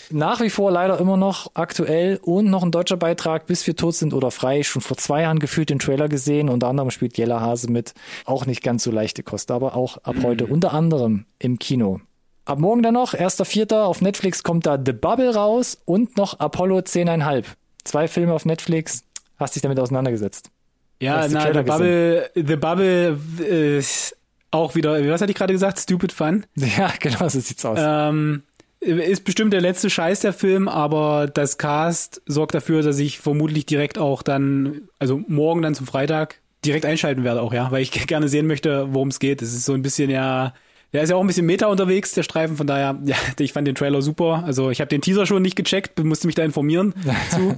[0.10, 3.96] nach wie vor leider immer noch aktuell und noch ein deutscher Beitrag, bis wir tot
[3.96, 4.63] sind oder frei.
[4.63, 6.50] Schon vor zwei Jahren gefühlt den Trailer gesehen.
[6.50, 7.94] Unter anderem spielt Jella Hase mit.
[8.26, 12.00] Auch nicht ganz so leichte Kost, aber auch ab heute unter anderem im Kino.
[12.45, 13.75] Ab morgen dann noch, 1.4.
[13.81, 17.45] auf Netflix kommt da The Bubble raus und noch Apollo 10,5.
[17.84, 19.03] Zwei Filme auf Netflix.
[19.38, 20.51] Hast dich damit auseinandergesetzt?
[20.99, 24.15] Ja, na, The Bubble, The Bubble ist
[24.51, 25.79] auch wieder, was hatte ich gerade gesagt?
[25.79, 26.45] Stupid Fun.
[26.55, 27.79] Ja, genau, so sieht's aus.
[27.81, 28.43] Ähm,
[28.79, 33.65] ist bestimmt der letzte Scheiß der Film, aber das Cast sorgt dafür, dass ich vermutlich
[33.65, 37.91] direkt auch dann, also morgen dann zum Freitag, direkt einschalten werde auch, ja, weil ich
[38.08, 39.41] gerne sehen möchte, worum es geht.
[39.41, 40.53] Es ist so ein bisschen ja,
[40.95, 43.67] der ist ja auch ein bisschen Meta unterwegs, der Streifen, von daher, ja, ich fand
[43.67, 44.43] den Trailer super.
[44.45, 46.93] Also ich habe den Teaser schon nicht gecheckt, musste mich da informieren
[47.31, 47.53] zu.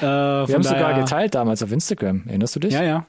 [0.00, 2.22] Äh, wir haben sogar geteilt damals auf Instagram.
[2.28, 2.72] Erinnerst du dich?
[2.72, 3.04] ja, ja.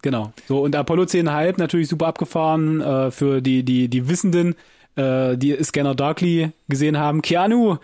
[0.00, 0.32] Genau.
[0.48, 4.54] So, und Apollo 10,5 natürlich super abgefahren äh, für die, die, die Wissenden,
[4.96, 7.20] äh, die Scanner Darkly gesehen haben.
[7.20, 7.76] Keanu,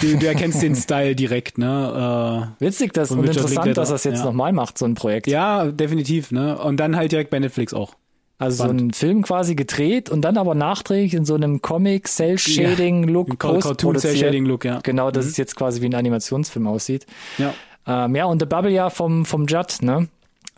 [0.00, 2.54] du, du erkennst den Style direkt, ne?
[2.60, 4.24] Witzig das und Richard interessant, dass er es jetzt ja.
[4.24, 5.26] nochmal macht, so ein Projekt.
[5.26, 6.56] Äh, ja, definitiv, ne?
[6.56, 7.96] Und dann halt direkt bei Netflix auch.
[8.38, 8.82] Also so Spannend.
[8.82, 13.30] ein Film quasi gedreht und dann aber nachträglich in so einem Comic Cell Shading Look
[13.30, 13.98] Ein Cartoon.
[13.98, 14.80] Cell Shading Look, ja.
[14.82, 17.06] Genau, dass es jetzt quasi wie ein Animationsfilm aussieht.
[17.38, 17.54] Ja.
[17.86, 20.08] Ähm, ja, und The Bubble ja vom vom Judd, ne?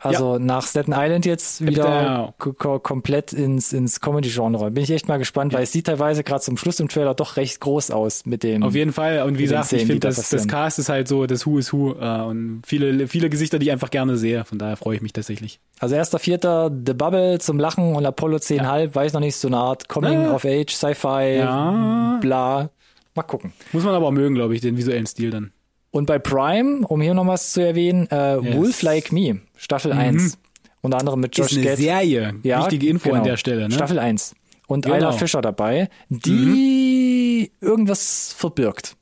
[0.01, 2.35] Also nach Staten Island jetzt wieder Ja.
[2.39, 4.71] ko- komplett ins ins Comedy Genre.
[4.71, 7.37] Bin ich echt mal gespannt, weil es sieht teilweise gerade zum Schluss im Trailer doch
[7.37, 9.23] recht groß aus mit dem Auf jeden Fall.
[9.23, 10.47] Und wie gesagt, ich Szenen, finde, da das, das.
[10.47, 13.73] Cast ist halt so das Who is Who äh, und viele, viele Gesichter, die ich
[13.73, 14.45] einfach gerne sehe.
[14.45, 15.59] Von daher freue ich mich tatsächlich.
[15.81, 19.57] Also erster Vierter, The Bubble zum Lachen und Apollo 10,5, weiß noch nicht, so eine
[19.59, 20.35] Art Coming Ah.
[20.35, 22.19] of Age, Sci-Fi, Ja.
[22.21, 22.71] bla.
[23.15, 23.53] Mal gucken.
[23.73, 25.51] Muss man aber auch mögen, glaube ich, den visuellen Stil dann.
[25.91, 28.57] Und bei Prime, um hier noch was zu erwähnen, äh, Yes.
[28.57, 30.39] Wolf Like Me, Staffel 1.
[30.83, 31.77] Unter anderem mit Josh ist eine Gad.
[31.79, 32.35] Serie.
[32.43, 33.23] Ja, Wichtige Info genau.
[33.23, 33.69] an der Stelle.
[33.69, 33.75] Ne?
[33.75, 34.35] Staffel 1.
[34.67, 34.95] Und Genau.
[34.97, 38.97] Ayla Fischer dabei, die irgendwas verbirgt.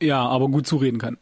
[0.00, 1.18] Ja, aber gut zureden kann.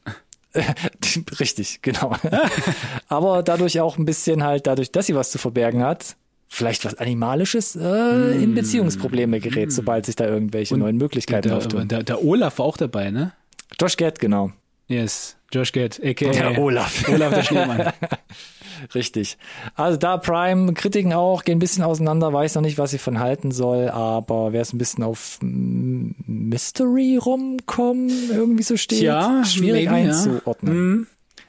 [1.41, 2.15] Richtig, genau.
[3.09, 6.17] Aber dadurch auch ein bisschen halt, dadurch, dass sie was zu verbergen hat,
[6.49, 11.89] vielleicht was Animalisches äh, in Beziehungsprobleme gerät, sobald sich da irgendwelche neuen Möglichkeiten Der, auftun.
[11.89, 13.33] der, der Olaf war auch dabei, ne?
[13.81, 14.53] Josh Gad, genau.
[14.93, 16.31] Yes, Josh Gad, a.k.a.
[16.31, 17.09] Der Olaf.
[17.09, 17.93] Olaf der Schneemann.
[18.95, 19.39] Richtig.
[19.75, 23.21] Also da Prime, Kritiken auch, gehen ein bisschen auseinander, weiß noch nicht, was ich von
[23.21, 29.89] halten soll, aber wer es ein bisschen auf Mystery Rom-Com irgendwie so steht, Tja, schwierig
[29.89, 30.09] maybe, ja.
[30.09, 30.75] einzuordnen.
[30.75, 31.07] Mhm.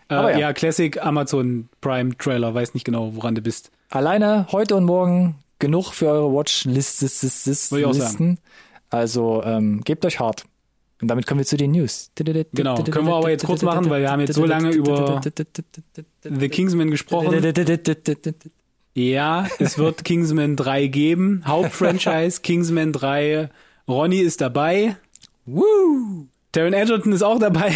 [0.09, 0.39] Aber äh, ja.
[0.39, 0.53] ja.
[0.53, 3.72] Classic Amazon Prime Trailer, weiß nicht genau, woran du bist.
[3.89, 8.38] Alleine heute und morgen genug für eure Watchlisten.
[8.89, 10.45] Also ähm, gebt euch hart.
[11.04, 12.12] Und damit kommen wir zu den News.
[12.16, 15.20] Genau, können wir aber jetzt kurz machen, weil wir haben jetzt so lange über
[16.24, 17.54] The Kingsman gesprochen.
[18.95, 21.43] Ja, es wird Kingsman 3 geben.
[21.45, 23.49] Hauptfranchise Kingsman 3.
[23.86, 24.95] Ronny ist dabei.
[25.45, 26.28] Woo!
[26.54, 27.74] Taron Egerton ist auch dabei.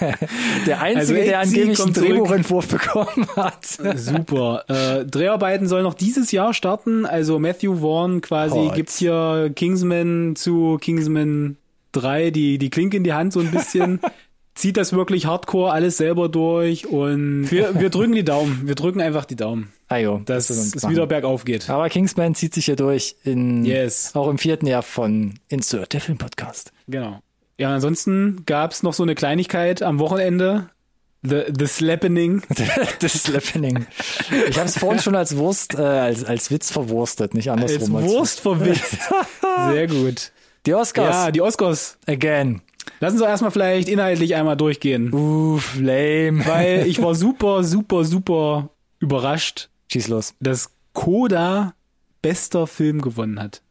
[0.66, 1.92] Der Einzige, Also der angeblich einen.
[1.92, 3.64] Drehbuchentwurf bekommen hat.
[3.94, 4.64] Super.
[4.66, 7.06] Äh, Dreharbeiten sollen noch dieses Jahr starten.
[7.06, 8.74] Also Matthew Vaughn quasi Hot.
[8.74, 11.58] gibt hier Kingsman zu Kingsman
[12.00, 14.00] 3 die, die Klinke in die Hand so ein bisschen.
[14.54, 18.62] Zieht das wirklich hardcore alles selber durch und wir, wir drücken die Daumen.
[18.66, 21.68] Wir drücken einfach die Daumen, Ajo, dass das es wieder bergauf geht.
[21.68, 24.12] Aber Kingsman zieht sich hier durch in, Yes.
[24.14, 26.72] auch im vierten Jahr von Insert, der Filmpodcast.
[26.88, 27.20] Genau.
[27.58, 30.70] Ja, ansonsten gab's noch so eine Kleinigkeit am Wochenende.
[31.22, 32.42] The, the Slappening.
[33.00, 33.86] das ist Happening.
[34.48, 38.02] Ich habe es vorhin schon als Wurst, äh, als, als Witz verwurstet, nicht Als andersrum.
[38.04, 38.98] Wurst verwitzt.
[39.70, 40.32] Sehr gut.
[40.66, 41.14] Die Oscars.
[41.14, 41.98] Ja, die Oscars.
[42.06, 42.60] Again.
[43.00, 45.12] Lass uns doch erstmal vielleicht inhaltlich einmal durchgehen.
[45.12, 46.44] Uff, lame.
[46.44, 50.34] Weil ich war super, super, super überrascht, Schieß los.
[50.40, 51.74] dass Koda
[52.22, 53.62] bester Film gewonnen hat.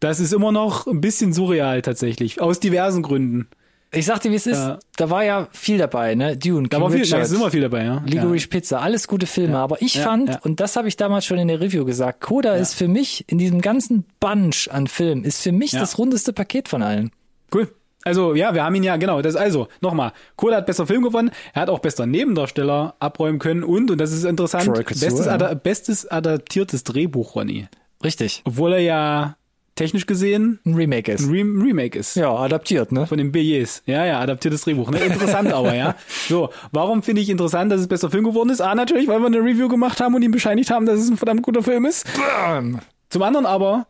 [0.00, 3.48] Das ist immer noch ein bisschen surreal tatsächlich, aus diversen Gründen.
[3.94, 4.56] Ich sag dir, wie es ist.
[4.58, 4.78] Ja.
[4.96, 6.34] Da war ja viel dabei, ne?
[6.36, 8.02] Dune, Da King war viel, da Richard, ist immer viel dabei, ja.
[8.06, 9.58] Licorice Pizza, alles gute Filme.
[9.58, 10.38] Aber ich Ja, fand, ja.
[10.42, 13.36] und das habe ich damals schon in der Review gesagt, Coda ist für mich in
[13.36, 15.80] diesem ganzen Bunch an Filmen, ist für mich Ja.
[15.80, 17.10] das rundeste Paket von allen.
[17.54, 17.68] Cool.
[18.04, 21.30] Also, ja, wir haben ihn ja, genau, das also, nochmal, Koda hat bester Film gewonnen,
[21.52, 25.54] er hat auch bester Nebendarsteller abräumen können und, und das ist interessant, bestes, ja.
[25.54, 27.68] bestes adaptiertes Drehbuch, Ronny.
[28.02, 28.42] Richtig.
[28.44, 29.36] Obwohl er ja
[29.74, 31.22] technisch gesehen Ein Remake ist.
[31.22, 32.16] ein Re Remake ist.
[32.16, 33.06] Ja, adaptiert, ne?
[33.06, 33.82] Von den Billets.
[33.86, 34.90] Ja, ja, adaptiertes Drehbuch.
[34.90, 34.98] Ne?
[34.98, 35.96] Interessant aber, ja.
[36.28, 38.60] So, warum finde ich interessant, dass es bester Film geworden ist?
[38.60, 41.16] A, natürlich, weil wir eine Review gemacht haben und ihm bescheinigt haben, dass es ein
[41.16, 42.06] verdammt guter Film ist.
[42.16, 42.80] Bam.
[43.08, 43.86] Zum anderen aber,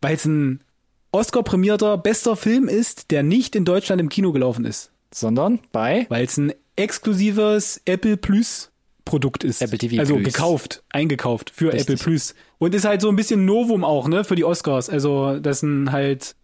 [0.00, 0.60] weil es ein
[1.12, 4.90] Oscar-prämierter bester Film ist, der nicht in Deutschland im Kino gelaufen ist.
[5.12, 8.70] Sondern bei Weil es ein exklusives Apple Plus
[9.04, 9.62] Produkt ist.
[9.62, 10.32] Apple TV Also Plus.
[10.32, 11.82] gekauft, eingekauft für Richtig.
[11.82, 12.34] Apple Plus.
[12.58, 14.88] Und ist halt so ein bisschen Novum auch, ne, für die Oscars.
[14.88, 16.34] Also, das sind halt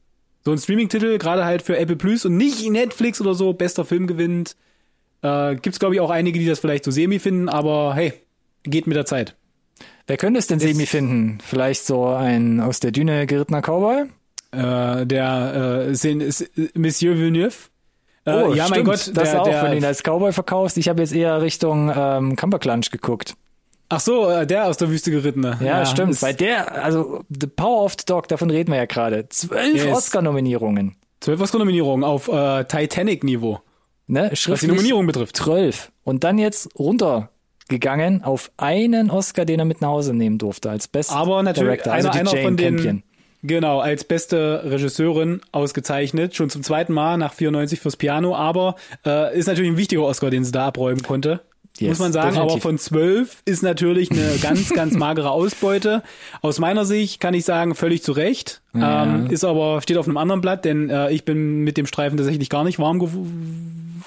[0.44, 4.06] so ein Streaming-Titel, gerade halt für Apple Plus und nicht Netflix oder so, bester Film
[4.06, 4.56] gewinnt.
[5.22, 8.12] Äh, gibt's, glaube ich, auch einige, die das vielleicht so semi finden, aber hey,
[8.62, 9.34] geht mit der Zeit.
[10.06, 11.38] Wer könnte es denn Semi finden?
[11.44, 14.04] Vielleicht so ein aus der Düne gerittener Cowboy?
[14.52, 17.56] Äh, der äh, Monsieur Villeneuve.
[18.26, 20.32] Äh, Oh, ja, mein stimmt, Gott, das der, auch, der, wenn du ihn als Cowboy
[20.32, 20.76] verkaufst.
[20.78, 23.34] Ich habe jetzt eher Richtung ähm, Cumberclunch geguckt.
[23.88, 25.58] Ach so, äh, der aus der Wüste gerittene.
[25.62, 26.10] Ja, stimmt.
[26.10, 29.28] ist Weil der, also The Power of the Dog, davon reden wir ja gerade.
[29.28, 29.96] Zwölf Yes.
[29.96, 30.96] Oscar-Nominierungen.
[31.20, 33.60] Zwölf Oscar-Nominierungen auf äh, Titanic-Niveau,
[34.08, 34.30] Ne?
[34.32, 35.36] was die Nominierung betrifft.
[35.36, 35.90] zwölf.
[36.04, 40.88] Und dann jetzt runtergegangen auf einen Oscar, den er mit nach Hause nehmen durfte als
[40.88, 41.92] Best Aber natürlich Director.
[41.92, 43.02] Also einer, einer von den Campion.
[43.46, 48.34] Genau als beste Regisseurin ausgezeichnet, schon zum zweiten Mal nach 94 fürs Piano.
[48.34, 51.40] Aber äh, ist natürlich ein wichtiger Oscar, den sie da abräumen konnte.
[51.78, 52.52] Yes, muss man sagen, definitiv.
[52.52, 56.02] aber von zwölf ist natürlich eine ganz, ganz magere Ausbeute.
[56.40, 58.62] Aus meiner Sicht kann ich sagen, völlig zu Recht.
[58.74, 59.04] Ja.
[59.04, 62.16] Ähm, ist aber, steht auf einem anderen Blatt, denn äh, ich bin mit dem Streifen
[62.16, 63.10] tatsächlich gar nicht warm gew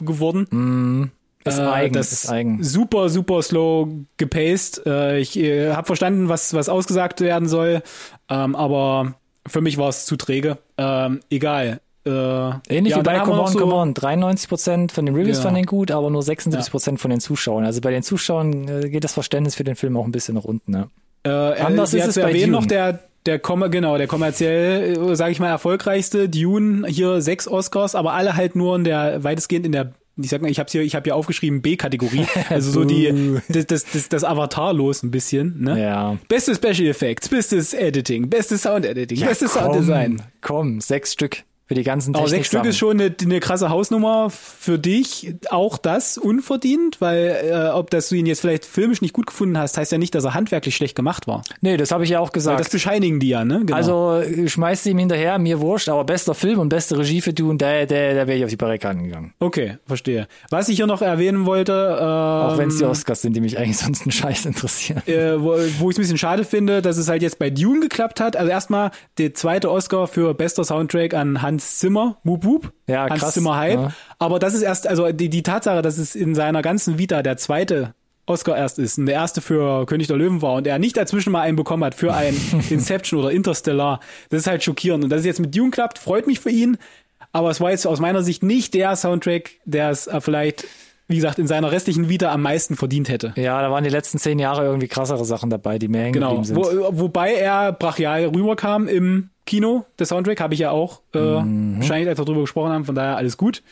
[0.03, 1.11] geworden.
[1.43, 2.63] Ist Äh, eigen, das ist eigen.
[2.63, 3.87] Super, super slow
[4.17, 4.85] gepaced.
[4.85, 7.81] Äh, ich äh, habe verstanden, was, was ausgesagt werden soll,
[8.29, 9.15] ähm, aber
[9.49, 10.57] für mich war es zu träge.
[10.77, 11.79] Ähm, egal.
[12.05, 12.09] Äh,
[12.69, 13.93] Ähnlich ja, wie bei Come On, so- Come On.
[13.93, 15.43] 93% von den Reviews Ja.
[15.43, 17.65] fanden ihn gut, aber nur 76% von den Zuschauern.
[17.65, 20.45] Also bei den Zuschauern äh, geht das Verständnis für den Film auch ein bisschen nach
[20.45, 20.71] unten.
[20.71, 20.87] Ne?
[21.23, 22.47] Äh, Anders äh, ist ja, es bei Dune.
[22.47, 28.13] noch der der genau, der kommerziell, sage ich mal, erfolgreichste Dune hier sechs Oscars, aber
[28.13, 29.91] alle halt nur in der weitestgehend in der
[30.21, 33.67] ich sag mal, ich habe hier, ich habe hier aufgeschrieben B-Kategorie, also so die das
[33.67, 35.81] das das, das Avatar los ein bisschen, ne?
[35.81, 36.17] Ja.
[36.27, 40.21] Beste Special Effects, bestes Editing, bestes Sound Editing, bestes Sound Design.
[40.41, 42.45] Komm, sechs Stück für die ganzen Aber Technik.
[42.45, 45.35] sechs Stück ist schon eine, eine krasse Hausnummer für dich.
[45.51, 49.55] Auch das unverdient, weil äh, ob dass du ihn jetzt vielleicht filmisch nicht gut gefunden
[49.55, 51.43] hast, heißt ja nicht, dass er handwerklich schlecht gemacht war.
[51.61, 52.59] Nee, das habe ich ja auch Weil gesagt.
[52.59, 53.59] das bescheinigen die ja, ne?
[53.63, 53.75] Genau.
[53.77, 57.33] Also äh, schmeißt sie ihm hinterher, mir wurscht, aber bester Film und beste Regie für
[57.33, 59.35] Dune, da, da, da wäre ich auf die Barrikaden gegangen.
[59.39, 60.27] Okay, verstehe.
[60.49, 63.59] Was ich hier noch erwähnen wollte, ähm, Auch wenn es die Oscars sind, die mich
[63.59, 65.03] eigentlich sonst einen Scheiß interessieren.
[65.05, 67.79] äh, wo, wo ich es ein bisschen schade finde, dass es halt jetzt bei Dune
[67.81, 68.35] geklappt hat.
[68.35, 68.89] Also erstmal
[69.19, 72.73] der zweite Oscar für bester Soundtrack an Hans Zimmer, Wup Wup.
[72.87, 73.79] Ja, Hans krass, Zimmer Hype.
[73.79, 73.93] ja.
[74.17, 77.37] Aber das ist erst, also die, die Tatsache, dass es in seiner ganzen Vita der
[77.37, 77.93] zweite
[78.25, 81.31] Oscar erst ist und der erste für König der Löwen war und er nicht dazwischen
[81.31, 82.35] mal einen bekommen hat für ein
[82.69, 83.99] Inception oder Interstellar,
[84.29, 85.03] das ist halt schockierend.
[85.03, 86.77] Und dass es jetzt mit Dune klappt, freut mich für ihn.
[87.31, 90.65] Aber es war jetzt aus meiner Sicht nicht der Soundtrack, der es äh, vielleicht,
[91.09, 93.33] wie gesagt, in seiner restlichen Vita am meisten verdient hätte.
[93.35, 96.41] Ja, da waren die letzten zehn Jahre irgendwie krassere Sachen dabei, die mir hängen Genau,
[96.43, 96.55] sind.
[96.55, 101.77] wo, wobei er brachial rüberkam im Kino, der Soundtrack, habe ich ja auch äh, Mhm.
[101.79, 103.63] wahrscheinlich, als wir drüber gesprochen haben, von daher alles gut.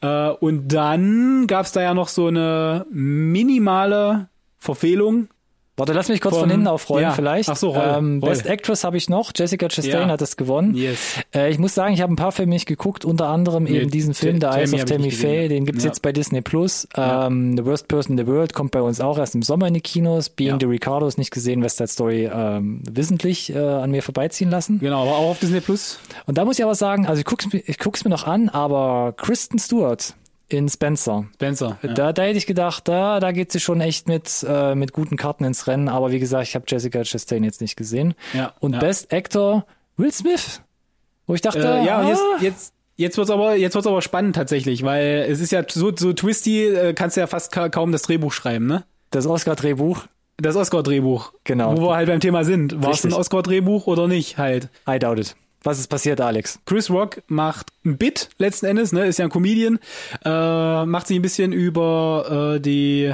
[0.00, 4.28] Äh, und dann gab es da ja noch so eine minimale
[4.58, 5.28] Verfehlung
[5.78, 7.12] Warte, lass mich kurz Vom- von hinten aufrollen ja.
[7.12, 7.50] vielleicht.
[7.50, 8.30] Ach so, roll, ähm, roll.
[8.30, 9.32] Best Actress habe ich noch.
[9.36, 10.08] Jessica Chastain Ja.
[10.08, 10.74] hat das gewonnen.
[10.74, 11.16] Yes.
[11.34, 13.90] Äh, ich muss sagen, ich habe ein paar Filme nicht geguckt, unter anderem Nee, eben
[13.90, 15.90] diesen Film, The Eyes of Tammy Faye, den gibt's Ja.
[15.90, 16.88] jetzt bei Disney Plus.
[16.96, 19.74] Ähm, The Worst Person in the World kommt bei uns auch erst im Sommer in
[19.74, 20.30] die Kinos.
[20.30, 24.78] Being the Ricardos nicht gesehen, West Side Story ähm, wissentlich äh, an mir vorbeiziehen lassen.
[24.80, 25.98] Genau, aber auch auf Disney Plus.
[26.24, 28.48] Und da muss ich aber sagen, also ich guck's, mir- ich guck's mir noch an,
[28.48, 30.14] aber Kristen Stewart
[30.48, 31.78] in Spencer, Spencer.
[31.82, 31.92] Ja.
[31.92, 35.16] da, da hätte ich gedacht, da, da geht sie schon echt mit, äh, mit guten
[35.16, 35.88] Karten ins Rennen.
[35.88, 38.14] Aber wie gesagt, ich habe Jessica Chastain jetzt nicht gesehen.
[38.32, 38.78] Ja, Und ja.
[38.78, 39.66] Best Actor
[39.96, 40.60] Will Smith.
[41.26, 44.02] Wo ich dachte, Äh, ja, und jetzt, ah, jetzt, jetzt wird's aber, jetzt wird's aber
[44.02, 47.68] spannend tatsächlich, weil es ist ja so, so twisty, äh, kannst du ja fast ka
[47.68, 48.84] kaum das Drehbuch schreiben, ne?
[49.10, 50.04] das Oscar-Drehbuch,
[50.36, 51.32] Das Oscar-Drehbuch.
[51.44, 51.76] Genau.
[51.76, 52.82] Wo wir halt beim Thema sind.
[52.82, 54.68] War es ein Oscar-Drehbuch oder nicht halt?
[54.88, 55.34] I doubt it.
[55.66, 56.60] Was ist passiert, Alex?
[56.64, 59.80] Chris Rock macht ein Bit letzten Endes, ne, ist ja ein Comedian,
[60.24, 63.12] äh, macht sich ein bisschen über äh, die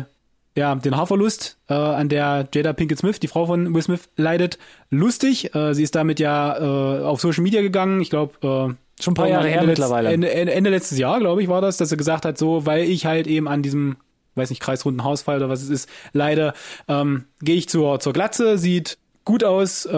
[0.55, 4.59] ja, den Haarverlust, äh, an der Jada Pinkett Smith, die Frau von Will Smith, leidet,
[4.91, 5.55] lustig.
[5.55, 8.03] Äh, sie ist damit ja äh, auf Social Media gegangen.
[8.03, 10.13] Ich glaube, äh, Schon ein paar Jahre her mittlerweile.
[10.13, 12.85] Ende, Ende, Ende letztes Jahr, glaube ich, war das, dass er gesagt hat, so, weil
[12.85, 13.97] ich halt eben an diesem,
[14.35, 16.53] weiß nicht, kreisrunden Hausfall oder was es ist, leide,
[16.87, 19.91] ähm, gehe ich zur, zur Glatze, sieht gut aus, äh,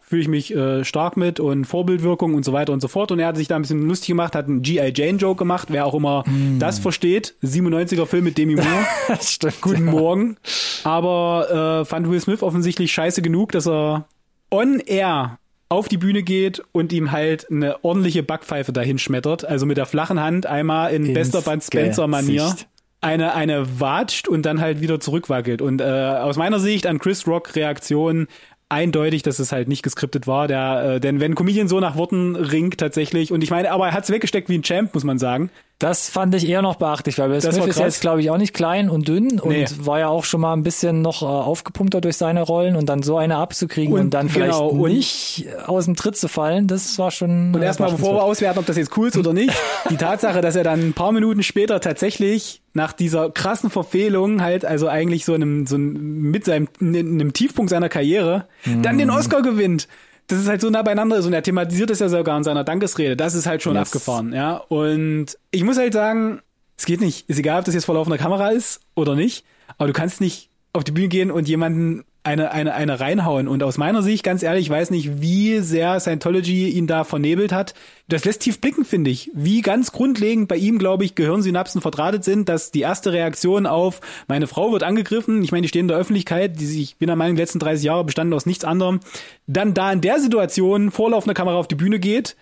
[0.00, 3.12] fühle ich mich äh, stark mit und Vorbildwirkung und so weiter und so fort.
[3.12, 4.92] Und er hat sich da ein bisschen lustig gemacht, hat einen G.I.
[4.94, 6.58] Jane-Joke gemacht, wer auch immer Mm.
[6.58, 7.34] das versteht.
[7.42, 8.68] 97er Film mit Demi Moore.
[9.20, 9.60] Stimmt.
[9.60, 10.36] Guten Morgen.
[10.84, 14.06] Aber äh, fand Will Smith offensichtlich scheiße genug, dass er
[14.50, 19.44] on air auf die Bühne geht und ihm halt eine ordentliche Backpfeife dahin schmettert.
[19.44, 22.54] Also mit der flachen Hand einmal in Ins bester Bud Spencer-Manier.
[23.00, 25.60] Eine, eine watscht und dann halt wieder zurückwackelt.
[25.60, 28.28] Und äh, aus meiner Sicht an Chris Rock Reaktion
[28.74, 30.48] eindeutig, dass es halt nicht geskriptet war.
[30.48, 33.92] Der, äh, denn wenn Comedian so nach Worten ringt tatsächlich, und ich meine, aber er
[33.94, 35.50] hat's weggesteckt wie ein Champ, muss man sagen.
[35.84, 38.54] Das fand ich eher noch beachtlich, weil Will Smith ist jetzt, glaube ich, auch nicht
[38.54, 39.66] klein und dünn und Nee.
[39.80, 43.02] war ja auch schon mal ein bisschen noch äh, aufgepumpter durch seine Rollen und dann
[43.02, 46.68] so eine abzukriegen und, Und dann vielleicht genau, und- nicht aus dem Tritt zu fallen,
[46.68, 47.54] das war schon.
[47.54, 49.52] Und äh, erstmal, bevor wir auswerten, ob das jetzt cool ist oder nicht,
[49.90, 54.64] die Tatsache, dass er dann ein paar Minuten später tatsächlich nach dieser krassen Verfehlung halt,
[54.64, 58.46] also eigentlich so einem, so einem, mit seinem, in einem Tiefpunkt seiner Karriere,
[58.82, 59.86] dann den Oscar gewinnt.
[60.26, 62.64] Das ist halt so nah beieinander ist und er thematisiert das ja sogar in seiner
[62.64, 63.16] Dankesrede.
[63.16, 63.88] Das ist halt schon Yes.
[63.88, 64.56] abgefahren, ja.
[64.56, 66.40] Und ich muss halt sagen,
[66.76, 67.28] es geht nicht.
[67.28, 69.44] Ist egal, ob das jetzt vor laufender Kamera ist oder nicht,
[69.78, 73.46] aber du kannst nicht auf die Bühne gehen und jemanden eine, eine, eine reinhauen.
[73.48, 77.52] Und aus meiner Sicht, ganz ehrlich, ich weiß nicht, wie sehr Scientology ihn da vernebelt
[77.52, 77.74] hat.
[78.08, 79.30] Das lässt tief blicken, finde ich.
[79.34, 84.00] Wie ganz grundlegend bei ihm, glaube ich, Gehirnsynapsen verdrahtet sind, dass die erste Reaktion auf
[84.26, 87.08] meine Frau wird angegriffen, ich meine, die stehen in der Öffentlichkeit, die sich, ich bin
[87.08, 89.00] der Meinung, die letzten 30 Jahre bestanden aus nichts anderem,
[89.46, 92.36] dann da in der Situation vor laufender Kamera auf die Bühne geht,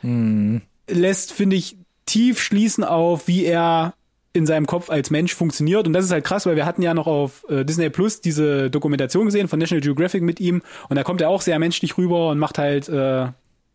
[0.89, 1.77] lässt, finde ich,
[2.07, 3.95] tief schließen auf, wie er
[4.33, 5.87] in seinem Kopf als Mensch funktioniert.
[5.87, 8.71] Und das ist halt krass, weil wir hatten ja noch auf äh, Disney Plus diese
[8.71, 10.63] Dokumentation gesehen von National Geographic mit ihm.
[10.89, 13.35] Und da kommt er auch sehr menschlich rüber und macht halt äh, einen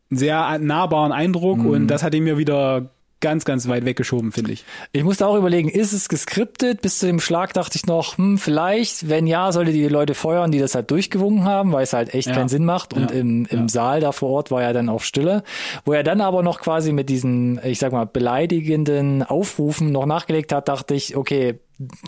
[0.09, 1.59] sehr nahbaren Eindruck.
[1.59, 2.89] Und das hat ihn mir wieder
[3.19, 4.63] ganz, ganz weit weggeschoben, finde ich.
[4.91, 6.81] Ich musste auch überlegen, ist es geskriptet?
[6.81, 10.51] Bis zu dem Schlag dachte ich noch, hm, vielleicht, wenn ja, sollte die Leute feuern,
[10.51, 12.33] die das halt durchgewunken haben, weil es halt echt Ja.
[12.35, 12.93] keinen Sinn macht.
[12.93, 13.17] Und Ja.
[13.17, 13.69] im, im Ja.
[13.69, 15.43] Saal da vor Ort war ja dann auch Stille.
[15.85, 20.51] Wo er dann aber noch quasi mit diesen, ich sag mal, beleidigenden Aufrufen noch nachgelegt
[20.53, 21.59] hat, dachte ich, okay,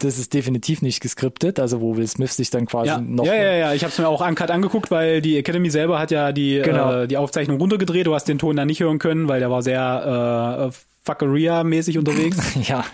[0.01, 1.60] das ist definitiv nicht geskriptet.
[1.60, 3.74] Also wo Will Smith sich dann quasi Ja, noch ja, ja, ja.
[3.74, 7.01] Ich habe es mir auch uncut angeguckt, weil die Academy selber hat ja die, Genau.
[7.01, 8.07] äh, die Aufzeichnung runtergedreht.
[8.07, 12.37] Du hast den Ton dann nicht hören können, weil der war sehr äh, Fuckeria-mäßig unterwegs.
[12.67, 12.85] Ja.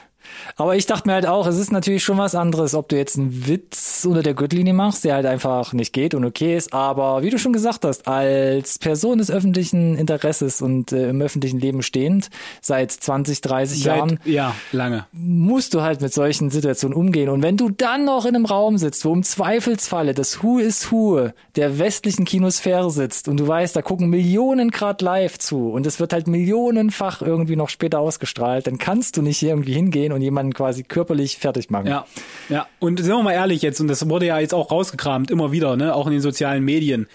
[0.56, 3.18] Aber ich dachte mir halt auch, es ist natürlich schon was anderes, ob du jetzt
[3.18, 6.74] einen Witz unter der Gürtellinie machst, der halt einfach nicht geht und okay ist.
[6.74, 11.60] Aber wie du schon gesagt hast, als Person des öffentlichen Interesses und äh, im öffentlichen
[11.60, 12.30] Leben stehend,
[12.62, 15.06] seit 20, 30 Jahren, Seit, ja, lange.
[15.12, 17.30] musst du halt mit solchen Situationen umgehen.
[17.30, 20.92] Und wenn du dann noch in einem Raum sitzt, wo im Zweifelsfalle das Who is
[20.92, 25.86] Who der westlichen Kinosphäre sitzt und du weißt, da gucken Millionen Grad live zu und
[25.86, 30.22] es wird halt millionenfach irgendwie noch später ausgestrahlt, dann kannst du nicht irgendwie hingehen und
[30.26, 31.88] jemanden quasi körperlich fertig machen.
[31.88, 32.06] Ja,
[32.50, 32.68] ja.
[32.80, 35.78] Und sind wir mal ehrlich jetzt, und das wurde ja jetzt auch rausgekramt, immer wieder,
[35.78, 37.08] ne, auch in den sozialen Medien.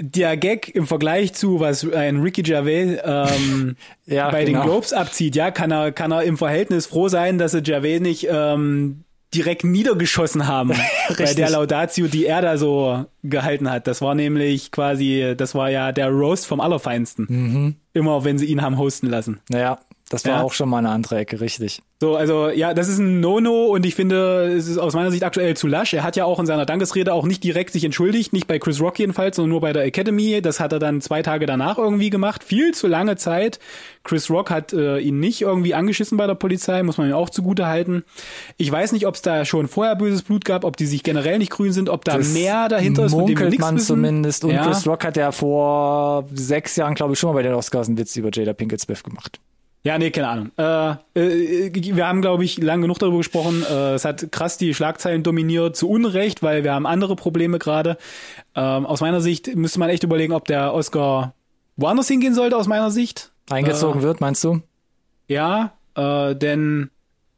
[0.00, 4.60] Der Gag im Vergleich zu, was ein Ricky Gervais ähm, Ja, bei genau.
[4.60, 8.00] den Globes abzieht, ja, kann er, kann er im Verhältnis froh sein, dass sie Gervais
[8.00, 9.04] nicht ähm,
[9.34, 10.72] direkt niedergeschossen haben
[11.18, 13.86] bei der Laudatio, die er da so gehalten hat.
[13.86, 17.26] Das war nämlich quasi, das war ja der Roast vom Allerfeinsten.
[17.28, 17.76] Mhm.
[17.94, 19.40] Immer wenn sie ihn haben hosten lassen.
[19.48, 19.78] Naja,
[20.12, 20.42] Das war Ja.
[20.42, 21.82] auch schon mal eine andere Ecke, richtig.
[22.00, 25.22] So, also ja, das ist ein No-No und ich finde, es ist aus meiner Sicht
[25.24, 25.94] aktuell zu lasch.
[25.94, 28.80] Er hat ja auch in seiner Dankesrede auch nicht direkt sich entschuldigt, nicht bei Chris
[28.80, 30.42] Rock jedenfalls, sondern nur bei der Academy.
[30.42, 32.44] Das hat er dann zwei Tage danach irgendwie gemacht.
[32.44, 33.58] Viel zu lange Zeit.
[34.04, 37.30] Chris Rock hat äh, ihn nicht irgendwie angeschissen bei der Polizei, muss man ihm auch
[37.30, 38.04] zugute halten.
[38.58, 41.38] Ich weiß nicht, ob es da schon vorher böses Blut gab, ob die sich generell
[41.38, 43.86] nicht grün sind, ob da Das mehr dahinter ist, von dem wir nichts man wissen.
[43.86, 44.44] zumindest.
[44.44, 44.64] Und ja.
[44.66, 47.96] Chris Rock hat ja vor sechs Jahren, glaube ich, schon mal bei den Oscars einen
[47.96, 49.38] Witz über Jada Pinkett Smith gemacht.
[49.84, 50.52] Ja, nee, keine Ahnung.
[50.56, 53.64] Äh, äh, wir haben, glaube ich, lang genug darüber gesprochen.
[53.68, 57.98] Äh, es hat krass die Schlagzeilen dominiert, zu Unrecht, weil wir haben andere Probleme gerade.
[58.54, 61.34] Ähm, aus meiner Sicht müsste man echt überlegen, ob der Oscar
[61.76, 63.32] woanders hingehen sollte, aus meiner Sicht.
[63.50, 64.62] Eingezogen wird, meinst du?
[65.26, 66.90] Ja, äh, denn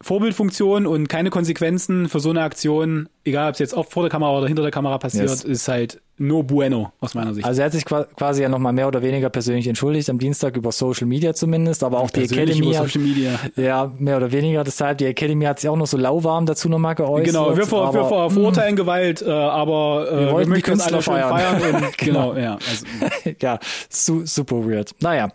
[0.05, 4.37] Vorbildfunktion und keine Konsequenzen für so eine Aktion, egal ob es jetzt vor der Kamera
[4.39, 5.43] oder hinter der Kamera passiert, Yes.
[5.45, 7.45] ist halt no bueno, aus meiner Sicht.
[7.45, 10.57] Also er hat sich qua- quasi ja nochmal mehr oder weniger persönlich entschuldigt, am Dienstag
[10.57, 13.41] über Social Media zumindest, aber auch die Persönlich Academy über hat, Social Media.
[13.57, 16.95] ja, mehr oder weniger, deshalb, die Academy hat sich auch noch so lauwarm dazu nochmal
[16.95, 17.27] geäußert.
[17.27, 20.83] Genau, wir, ver, wir ver, verurteilen Gewalt, äh, aber äh, wir, wollten die möchten uns
[20.83, 21.31] alle feiern.
[21.31, 21.85] feiern.
[21.85, 22.53] und, genau, ja.
[22.55, 22.87] Also,
[23.41, 24.93] ja, su super weird.
[25.01, 25.31] Naja,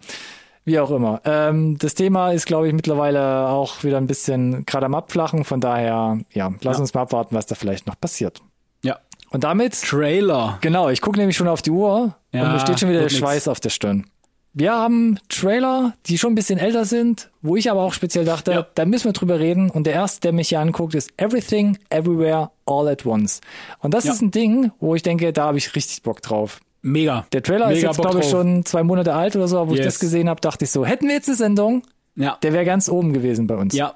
[0.70, 1.20] wie auch immer.
[1.26, 5.44] Ähm, das Thema ist, glaube ich, mittlerweile auch wieder ein bisschen gerade am Abflachen.
[5.44, 6.82] Von daher, ja, lass Ja.
[6.82, 8.40] uns mal abwarten, was da vielleicht noch passiert.
[8.84, 8.98] ja.
[9.32, 10.58] Und damit, Trailer.
[10.62, 13.12] genau, ich gucke nämlich schon auf die Uhr Ja, und mir steht schon wieder der
[13.12, 13.20] wird nix.
[13.20, 14.06] Schweiß auf der Stirn.
[14.54, 18.52] Wir haben Trailer, die schon ein bisschen älter sind, wo ich aber auch speziell dachte,
[18.52, 18.66] Ja.
[18.74, 19.70] da müssen wir drüber reden.
[19.70, 23.42] Und der erste, der mich hier anguckt, ist Everything, Everywhere, All at Once.
[23.80, 24.14] Und das Ja.
[24.14, 26.60] ist ein Ding, wo ich denke, da habe ich richtig Bock drauf.
[26.82, 27.26] Mega.
[27.34, 29.70] Der Trailer ist Mega jetzt, Bock glaube ich, schon zwei Monate alt oder so, aber
[29.70, 29.88] wo ich Yes.
[29.96, 31.84] das gesehen habe, dachte ich so, hätten wir jetzt eine Sendung,
[32.16, 32.38] Ja.
[32.42, 33.74] der wäre ganz oben gewesen bei uns.
[33.76, 33.96] Ja.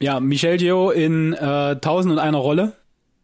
[0.00, 2.72] Ja, Michelle Yeoh in äh, Tausend und einer Rolle.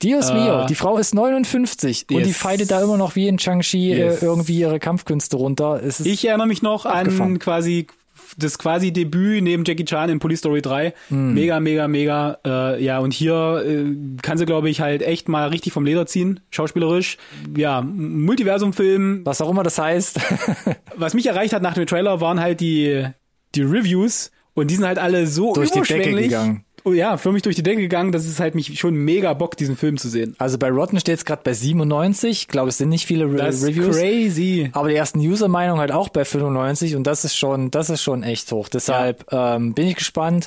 [0.01, 2.37] Dios Äh, mio, die Frau ist 59 und die yes.
[2.37, 4.23] feidet da immer noch wie in Chang-Chi Yes.
[4.23, 5.81] äh, irgendwie ihre Kampfkünste runter.
[5.81, 7.33] Ist, Ich erinnere mich noch Abgefahren.
[7.33, 7.89] an quasi
[8.37, 10.93] das quasi Debüt neben Jackie Chan in Police Story 3.
[11.09, 11.35] Hm.
[11.35, 12.39] Mega, mega, mega.
[12.45, 16.07] Äh, ja, und hier äh, kann sie, glaube ich, halt echt mal richtig vom Leder
[16.07, 17.17] ziehen, schauspielerisch.
[17.57, 19.23] Ja, Multiversum-Film.
[19.25, 20.21] was auch immer das heißt.
[20.97, 23.07] Was mich erreicht hat nach dem Trailer waren halt die,
[23.55, 26.65] die Reviews und die sind halt alle so Durch die Decke gegangen.
[26.89, 29.57] Oh ja, für mich durch die Decke gegangen, das ist halt mich schon mega Bock,
[29.57, 30.35] diesen Film zu sehen.
[30.39, 32.31] Also bei Rotten steht es gerade bei 97.
[32.31, 33.97] Ich glaube, es sind nicht viele Re Das ist Reviews.
[33.97, 34.71] crazy.
[34.73, 38.23] Aber die ersten User-Meinung halt auch bei 95 und das ist schon, das ist schon
[38.23, 38.69] echt hoch.
[38.69, 40.47] Deshalb ähm, bin ich gespannt.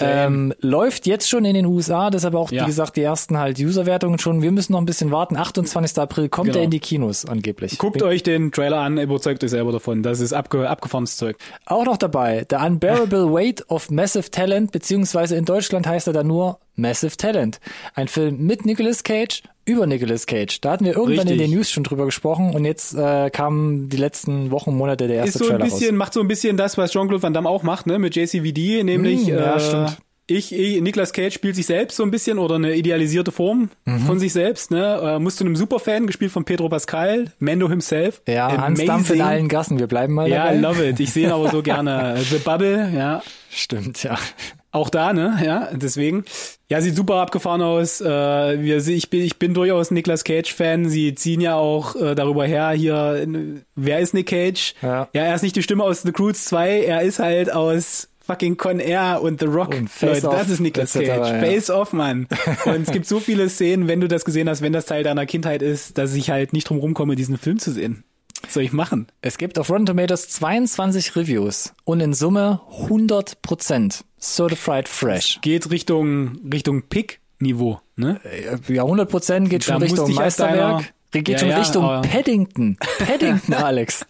[0.00, 2.62] Ähm, läuft jetzt schon in den USA, deshalb auch, Ja.
[2.62, 4.42] wie gesagt, die ersten halt User-Wertungen schon.
[4.42, 5.36] Wir müssen noch ein bisschen warten.
[5.36, 5.98] 28.
[5.98, 6.58] April kommt Genau.
[6.58, 7.78] er in die Kinos angeblich.
[7.78, 10.02] Guckt bin euch den Trailer an, überzeugt euch selber davon.
[10.02, 11.36] Das ist abge abgefahrenes Zeug.
[11.66, 12.46] auch noch dabei.
[12.48, 17.60] The Unbearable Weight of Massive Talent, beziehungsweise in Deutschland heißt er dann nur Massive Talent.
[17.94, 20.60] Ein Film mit Nicolas Cage über Nicolas Cage.
[20.60, 21.48] Da hatten wir irgendwann in Richtig.
[21.50, 25.28] den News schon drüber gesprochen und jetzt äh, kamen die letzten Wochen, Monate der erste
[25.30, 25.98] ist so ein Trailer bisschen, raus.
[25.98, 29.26] macht so ein bisschen das, was Jean-Claude Van Damme auch macht, ne, mit JCVD, nämlich,
[29.26, 29.98] Mm, ja, äh, stimmt.
[30.26, 33.98] ich, ich, Nicolas Cage spielt sich selbst so ein bisschen oder eine idealisierte Form Mhm.
[34.06, 38.22] von sich selbst, ne, äh, muss zu einem Superfan, gespielt von Pedro Pascal, Mando himself.
[38.26, 39.78] Ja, Hans Dampf in allen Gassen.
[39.78, 40.56] Wir bleiben mal Ja, dabei.
[40.56, 40.98] love it.
[41.00, 42.16] Ich sehe ihn aber so gerne.
[42.18, 43.22] The Bubble, ja.
[43.50, 44.18] Stimmt, ja.
[44.72, 45.38] Auch da, ne?
[45.44, 46.24] Ja, deswegen.
[46.68, 48.00] Ja, sieht super abgefahren aus.
[48.00, 50.88] Äh, wir, ich, bin, ich bin durchaus Nicolas Cage-Fan.
[50.88, 53.26] Sie ziehen ja auch äh, darüber her, hier,
[53.74, 54.74] wer ist Nick Cage?
[54.80, 55.08] Ja.
[55.12, 58.56] ja, er ist nicht die Stimme aus The Croods 2, er ist halt aus fucking
[58.56, 59.74] Con Air und The Rock.
[59.74, 61.08] Und Face Leute, Off, das ist Nicolas Cage.
[61.08, 61.24] ja.
[61.40, 62.28] Face Off, Mann.
[62.64, 65.26] Und es gibt so viele Szenen, wenn du das gesehen hast, wenn das Teil deiner
[65.26, 68.04] Kindheit ist, dass ich halt nicht drum rumkomme, diesen Film zu sehen.
[68.42, 69.08] Was soll ich machen?
[69.20, 75.38] Es gibt auf Rotten Tomatoes 22 Reviews und in Summe 100% Certified Fresh.
[75.40, 78.20] Geht Richtung, Richtung Pick-Niveau, ne?
[78.68, 80.92] Ja, 100% geht schon Da musste Richtung Meisterwerk.
[81.12, 82.76] Geht Ja, schon ja, Richtung Paddington.
[83.04, 84.06] Paddington, Alex.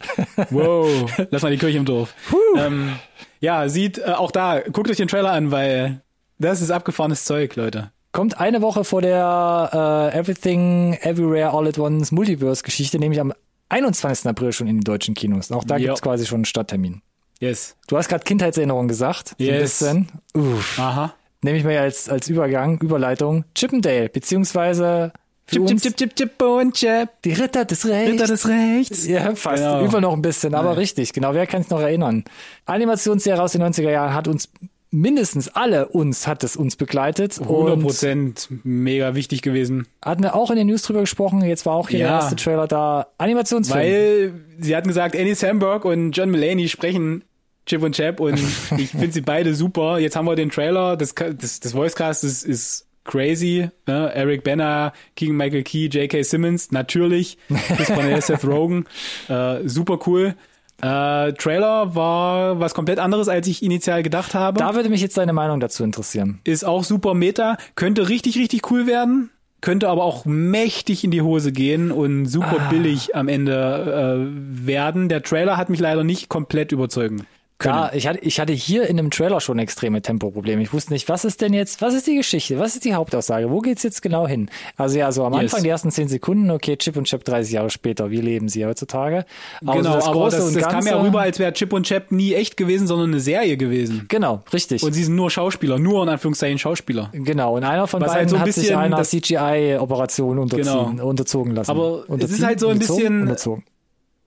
[0.50, 2.14] Wow, lass mal die Kirche im Dorf.
[2.58, 2.92] Ähm,
[3.40, 6.02] ja, sieht äh, auch da, guckt euch den Trailer an, weil
[6.38, 7.90] das ist abgefahrenes Zeug, Leute.
[8.12, 13.32] Kommt eine Woche vor der äh, Everything, Everywhere, All at Once Multiverse-Geschichte, nämlich am
[13.70, 14.26] 21.
[14.26, 15.50] April schon in den deutschen Kinos.
[15.52, 15.86] Auch da Jo.
[15.86, 17.02] gibt's quasi schon einen Starttermin.
[17.40, 17.76] Yes.
[17.88, 19.30] Du hast gerade Kindheitserinnerung gesagt.
[19.30, 19.82] So Yes.
[19.82, 20.08] Ein bisschen.
[20.56, 20.78] Uff.
[20.78, 21.14] Aha.
[21.42, 23.44] Nehme ich mal als, als Übergang, Überleitung.
[23.54, 25.12] Chippendale, beziehungsweise
[25.46, 27.08] Chip, chip, chip, chip, chip und chip.
[27.24, 28.12] die Ritter des Rechts.
[28.12, 29.06] Ritter des Rechts.
[29.08, 29.56] Ja, fast.
[29.62, 29.84] Genau.
[29.84, 31.12] Über noch ein bisschen, aber richtig.
[31.12, 32.24] Genau, wer kann es noch erinnern?
[32.66, 34.48] Animationsserie aus den 90er Jahren hat uns,
[34.92, 37.40] mindestens alle uns, hat es uns begleitet.
[37.40, 39.88] 100 Und Prozent mega wichtig gewesen.
[40.04, 41.42] hatten wir auch in den News drüber gesprochen.
[41.44, 42.20] Jetzt war auch hier der Ja.
[42.20, 43.08] erste Trailer da.
[43.18, 43.80] Animationsfilm.
[43.80, 47.24] Weil sie hatten gesagt, Annie Samberg und John Mulaney sprechen
[47.70, 48.34] Chip und Chap und
[48.78, 49.98] ich finde sie beide super.
[50.00, 53.70] Jetzt haben wir den Trailer, das, das, das Voicecast ist, ist crazy.
[53.86, 54.10] Ne?
[54.12, 56.22] Eric Banner, Keegan Michael Key, J.K.
[56.24, 57.38] Simmons, natürlich.
[57.76, 58.86] Chris Cornell, Seth Rogen,
[59.28, 60.34] äh, super cool.
[60.82, 64.58] Äh, Trailer war was komplett anderes, als ich initial gedacht habe.
[64.58, 66.40] Da würde mich jetzt deine Meinung dazu interessieren.
[66.42, 71.22] Ist auch super Meta, könnte richtig, richtig cool werden, könnte aber auch mächtig in die
[71.22, 72.68] Hose gehen und super Ah.
[72.70, 75.08] billig am Ende äh, werden.
[75.08, 77.26] Der Trailer hat mich leider nicht komplett überzeugen
[77.60, 77.76] können.
[77.76, 80.60] Da, ich hatte, ich hatte hier in dem Trailer schon extreme Tempoprobleme.
[80.62, 83.50] Ich wusste nicht, was ist denn jetzt, was ist die Geschichte, was ist die Hauptaussage,
[83.50, 84.50] wo geht's jetzt genau hin?
[84.76, 85.42] Also ja, so am Yes.
[85.42, 88.66] Anfang die ersten zehn Sekunden, okay, Chip und Chap 30 Jahre später, wie leben sie
[88.66, 89.24] heutzutage?
[89.64, 91.72] Aber genau, das aber Große das, und das kam Ganze, ja rüber, als wäre Chip
[91.72, 94.06] und Chap nie echt gewesen, sondern eine Serie gewesen.
[94.08, 94.82] Genau, richtig.
[94.82, 97.10] Und sie sind nur Schauspieler, nur in Anführungszeichen Schauspieler.
[97.12, 100.90] Genau, und einer von Was beiden halt so ein hat sich einer CGI-Operation Genau.
[101.02, 101.70] unterzogen lassen.
[101.70, 103.36] Aber es ist halt so ein bisschen-.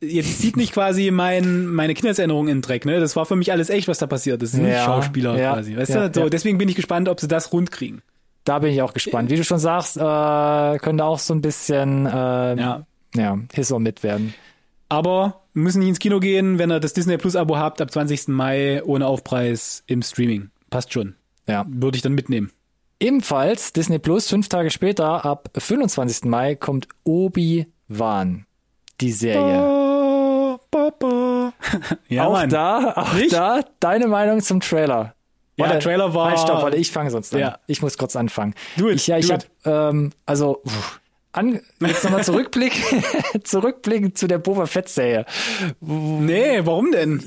[0.07, 2.99] Jetzt zieht mich quasi mein, meine Kindheitserinnerung in den Dreck, ne?
[2.99, 4.53] Das war für mich alles echt, was da passiert ist.
[4.53, 5.77] Das sind nicht Ja, Schauspieler ja, quasi.
[5.77, 6.21] Weißt ja, du?
[6.21, 8.01] So, deswegen bin ich gespannt, ob sie das rund kriegen.
[8.43, 9.29] Da bin ich auch gespannt.
[9.29, 12.85] Wie du schon sagst, äh, könnte auch so ein bisschen äh, Ja.
[13.15, 14.33] ja, Hiss or mit werden.
[14.89, 18.27] Aber müssen nicht ins Kino gehen, wenn ihr das Disney Plus Abo habt, ab 20.
[18.27, 20.49] Mai ohne Aufpreis im Streaming.
[20.69, 21.15] Passt schon.
[21.47, 21.65] Ja.
[21.67, 22.51] Würde ich dann mitnehmen.
[22.99, 26.25] Ebenfalls Disney Plus, fünf Tage später, ab 25.
[26.29, 28.45] Mai, kommt Obi-Wan,
[29.01, 29.41] die Serie.
[29.41, 29.82] Ba,
[30.99, 31.53] ba.
[32.09, 32.49] ja, auch Mann.
[32.49, 33.33] da, auch Nicht?
[33.33, 35.13] da, deine Meinung zum Trailer.
[35.55, 37.39] Ja, Warte, Trailer war- Halt, stopp, warte, ich fange sonst an.
[37.39, 37.59] Ja.
[37.67, 38.55] Ich muss kurz anfangen.
[38.77, 40.99] Do it, ich, ja, ich habe, ähm, also, pff,
[41.35, 42.73] an, jetzt nochmal Zurückblick,
[43.43, 45.25] zurückblicken zu der Boba Fett-Serie.
[45.81, 47.23] Nee, warum denn?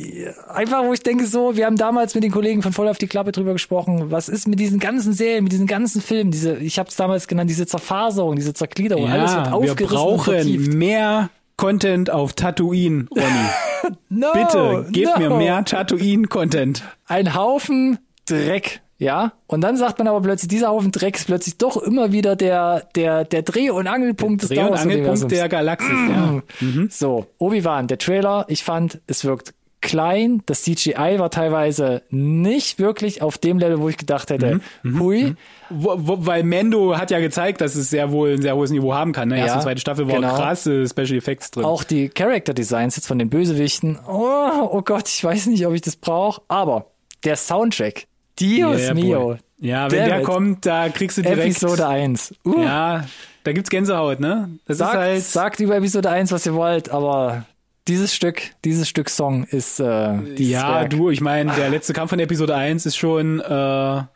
[0.49, 3.09] Einfach, wo ich denke so, wir haben damals mit den Kollegen von Voll auf die
[3.09, 6.79] Klappe drüber gesprochen, was ist mit diesen ganzen Serien, mit diesen ganzen Filmen, diese, ich
[6.79, 11.31] habe es damals genannt, diese Zerfaserung, diese Zergliederung, alles wird wir aufgerissen und brauchen mehr
[11.57, 13.25] Content auf Tatooine, Ronny.
[14.09, 15.29] No, Bitte, gebt no.
[15.29, 16.83] mir mehr Tatooine-Content.
[17.07, 19.33] Ein Haufen Dreck, ja?
[19.47, 22.89] Und dann sagt man aber plötzlich, dieser Haufen Dreck ist plötzlich doch immer wieder der,
[22.97, 26.43] der, der Dreh- und Angelpunkt des Dreh- und Angelpunkt der Galaxis, ja.
[26.89, 33.23] So, Obi-Wan, der Trailer, ich fand, es wirkt klein, das CGI war teilweise nicht wirklich
[33.23, 35.35] auf dem Level, wo ich gedacht hätte, Mhm, hui,
[35.71, 38.95] Wo, wo, weil Mendo hat ja gezeigt, dass es sehr wohl ein sehr hohes Niveau
[38.95, 39.29] haben kann.
[39.29, 39.37] Ne?
[39.37, 40.35] Erste Ja, und zweite Staffel war genau.
[40.37, 41.65] krasse Special Effects drin.
[41.65, 45.75] auch die Character Designs jetzt von den Bösewichten, oh, oh Gott, ich weiß nicht, ob
[45.75, 46.87] ich das brauche, aber
[47.25, 48.07] der Soundtrack,
[48.39, 49.37] Dios Yeah, mio, boy.
[49.59, 50.27] Ja, wenn der Damn it.
[50.27, 51.41] kommt, da kriegst du direkt.
[51.41, 52.35] Episode 1.
[52.45, 53.05] Uh, Ja,
[53.45, 54.51] da gibt's Gänsehaut, ne?
[54.67, 55.23] Das sagt, ist halt.
[55.25, 57.47] sagt über Episode 1, was ihr wollt, aber
[57.89, 60.91] dieses Stück, dieses Stück Song ist äh, dieses ja, Werk.
[60.91, 64.07] du, ich meine, der letzte Kampf von Episode 1 ist schon äh, Epic.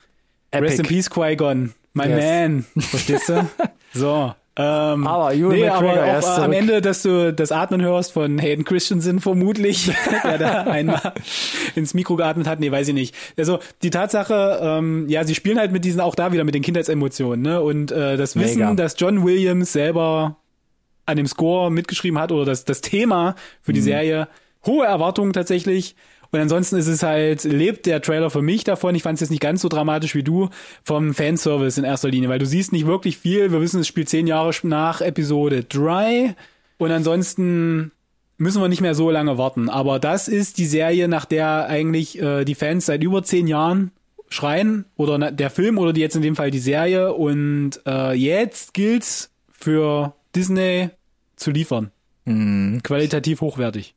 [0.52, 1.72] Rest in Peace, Qui-Gon.
[1.92, 2.24] My Yes.
[2.24, 2.66] man.
[2.78, 3.48] Verstehst du?
[3.92, 4.34] so.
[4.56, 6.52] Ähm, Aber Ewan nee, McGregor, aber er auch am.
[6.52, 9.90] Ende, dass du das Atmen hörst von Hayden Christensen vermutlich,
[10.24, 11.14] der da einmal
[11.76, 12.60] ins Mikro geatmet hat.
[12.60, 13.14] Nee, weiß ich nicht.
[13.38, 16.62] Also die Tatsache, ähm, ja, sie spielen halt mit diesen auch da wieder mit den
[16.62, 17.60] Kindheitsemotionen, ne?
[17.62, 18.74] Und äh, das Wissen, Mega.
[18.74, 20.36] dass John Williams selber
[21.10, 23.74] an dem Score mitgeschrieben hat oder das, das Thema für Mhm.
[23.74, 24.28] die Serie.
[24.66, 25.94] Hohe Erwartungen tatsächlich.
[26.32, 28.94] Und ansonsten ist es halt, lebt der Trailer für mich davon.
[28.94, 30.48] Ich fand es jetzt nicht ganz so dramatisch wie du
[30.84, 33.50] vom Fanservice in erster Linie, weil du siehst nicht wirklich viel.
[33.50, 36.36] Wir wissen, es spielt zehn Jahre nach Episode 3.
[36.78, 37.90] Und ansonsten
[38.38, 39.68] müssen wir nicht mehr so lange warten.
[39.68, 43.90] Aber das ist die Serie, nach der eigentlich äh, die Fans seit über zehn Jahren
[44.28, 44.84] schreien.
[44.96, 47.12] Oder der Film oder die jetzt in dem Fall die Serie.
[47.12, 50.90] Und äh, jetzt gilt's für Disney
[51.40, 51.90] zu liefern.
[52.82, 53.94] Qualitativ hochwertig.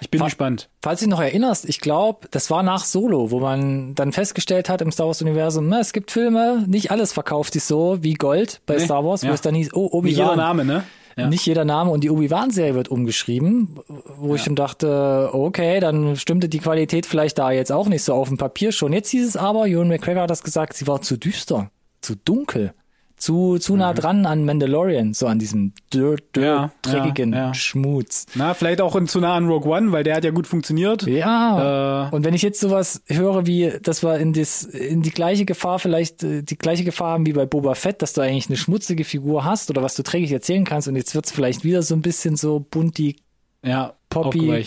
[0.00, 0.68] Ich bin Fa- gespannt.
[0.82, 4.68] Falls du dich noch erinnerst, ich glaube, das war nach Solo, wo man dann festgestellt
[4.68, 8.14] hat im Star Wars Universum, na, es gibt Filme, nicht alles verkauft sich so wie
[8.14, 9.34] Gold bei Nee, Star Wars, wo ja.
[9.34, 10.02] es dann hieß, oh, Obi-Wan.
[10.04, 10.82] Nicht jeder Name, ne?
[11.16, 11.28] Ja.
[11.28, 13.78] Nicht jeder Name und die Obi-Wan-Serie wird umgeschrieben,
[14.16, 18.14] wo ich dann dachte, okay, dann stimmte die Qualität vielleicht da jetzt auch nicht so
[18.14, 18.92] auf dem Papier schon.
[18.92, 21.70] Jetzt hieß es aber, Ewan McGregor hat das gesagt, sie war zu düster,
[22.00, 22.72] zu dunkel,
[23.18, 26.44] zu, zu nah dran an Mandalorian, so an diesem dürr, dürr, Mhm.
[26.44, 27.54] Ja, dreckigen ja, ja.
[27.54, 28.26] Schmutz.
[28.34, 31.02] Na, vielleicht auch in zu nah an Rogue One, weil der hat ja gut funktioniert.
[31.06, 32.08] Ja.
[32.08, 35.44] Äh, und wenn ich jetzt sowas höre, wie, dass wir in, das, in die gleiche
[35.44, 38.56] Gefahr vielleicht, äh, die gleiche Gefahr haben wie bei Boba Fett, dass du eigentlich eine
[38.56, 41.94] schmutzige Figur hast oder was du träglich erzählen kannst und jetzt wird's vielleicht wieder so
[41.94, 43.16] ein bisschen so bunti,
[43.64, 44.66] ja, Poppy.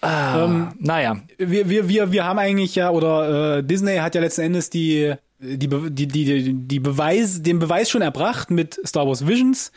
[0.00, 1.16] ah, Ähm, naja.
[1.38, 5.14] wir, wir, wir, wir haben eigentlich ja, oder äh, Disney hat ja letzten Endes die,
[5.40, 9.72] die, die, die, die Beweis, den Beweis schon erbracht mit Star Wars Visions,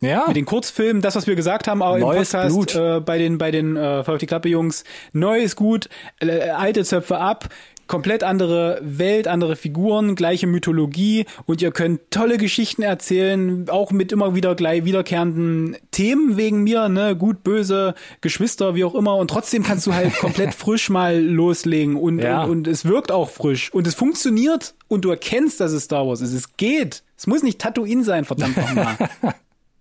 [0.00, 0.24] Ja.
[0.28, 2.74] mit den Kurzfilmen, das, was wir gesagt haben, auch im Neues Podcast Blut.
[2.76, 4.84] äh, bei den, bei den äh, die Klappe Jungs.
[5.12, 5.88] Neu ist gut,
[6.20, 7.48] äh, alte Zöpfe ab,
[7.90, 14.12] komplett andere Welt, andere Figuren, gleiche Mythologie und ihr könnt tolle Geschichten erzählen, auch mit
[14.12, 19.28] immer wieder gleich wiederkehrenden Themen wegen mir, ne, gut, böse, Geschwister, wie auch immer und
[19.28, 22.44] trotzdem kannst du halt komplett frisch mal loslegen und, Ja.
[22.44, 26.06] und, und es wirkt auch frisch und es funktioniert und du erkennst, dass es Star
[26.06, 26.32] Wars ist.
[26.32, 27.02] Es geht.
[27.16, 28.96] Es muss nicht Tatooine sein, verdammt nochmal.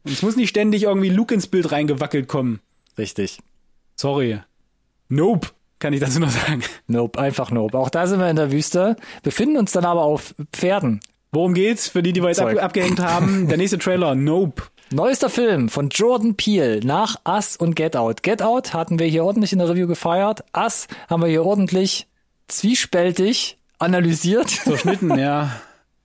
[0.05, 2.59] Und es muss nicht ständig irgendwie Luke ins Bild reingewackelt kommen.
[2.97, 3.39] Richtig.
[3.95, 4.39] Sorry.
[5.09, 5.49] Nope,
[5.79, 6.61] kann ich dazu noch sagen.
[6.87, 7.77] Nope, einfach nope.
[7.77, 10.99] Auch da sind wir in der Wüste, befinden uns dann aber auf Pferden.
[11.31, 11.87] Worum geht's?
[11.87, 14.63] Für die, die wir jetzt ab, abgehängt haben, der nächste Trailer, Nope.
[14.91, 18.23] Neuester Film von Jordan Peele nach Us und Get Out.
[18.23, 20.43] Get Out hatten wir hier ordentlich in der Review gefeiert.
[20.57, 22.07] Us haben wir hier ordentlich
[22.47, 24.49] zwiespältig analysiert.
[24.63, 25.51] Zerschnitten, ja.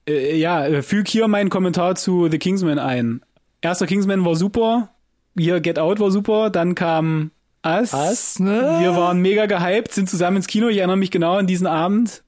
[0.07, 3.23] Äh, ja, äh, füg hier meinen Kommentar zu The Kingsman ein.
[3.63, 4.91] Erster Kingsman war super,
[5.35, 7.31] hier Get Out war super, dann kam
[7.65, 7.93] Us.
[7.95, 8.77] Us, ne?
[8.81, 12.23] Wir waren mega gehypt, sind zusammen ins Kino, ich erinnere mich genau an diesen Abend.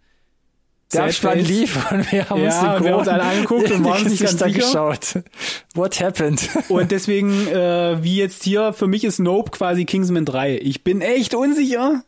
[0.93, 3.71] Der Abspann lief und wir haben Ja, uns den und wir haben uns alle angeguckt
[3.73, 4.51] und waren uns nicht ganz sicher.
[4.53, 5.19] geschaut.
[5.75, 6.49] What happened?
[6.69, 10.59] Und deswegen, äh, wie jetzt hier, für mich ist Nope quasi Kingsman 3.
[10.63, 12.03] Ich bin echt unsicher,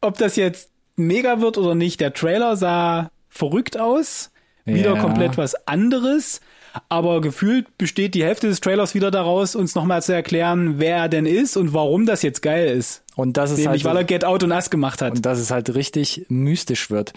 [0.00, 2.00] ob das jetzt mega wird oder nicht.
[2.00, 4.30] Der Trailer sah verrückt aus.
[4.64, 5.00] Wieder Ja.
[5.00, 6.40] komplett was anderes.
[6.88, 11.08] Aber gefühlt besteht die Hälfte des Trailers wieder daraus, uns nochmal zu erklären, wer er
[11.08, 13.02] denn ist und warum das jetzt geil ist.
[13.14, 15.14] Und das ist Nämlich, weil er halt Get Out und Us gemacht hat.
[15.14, 17.12] und dass es halt richtig mystisch wird.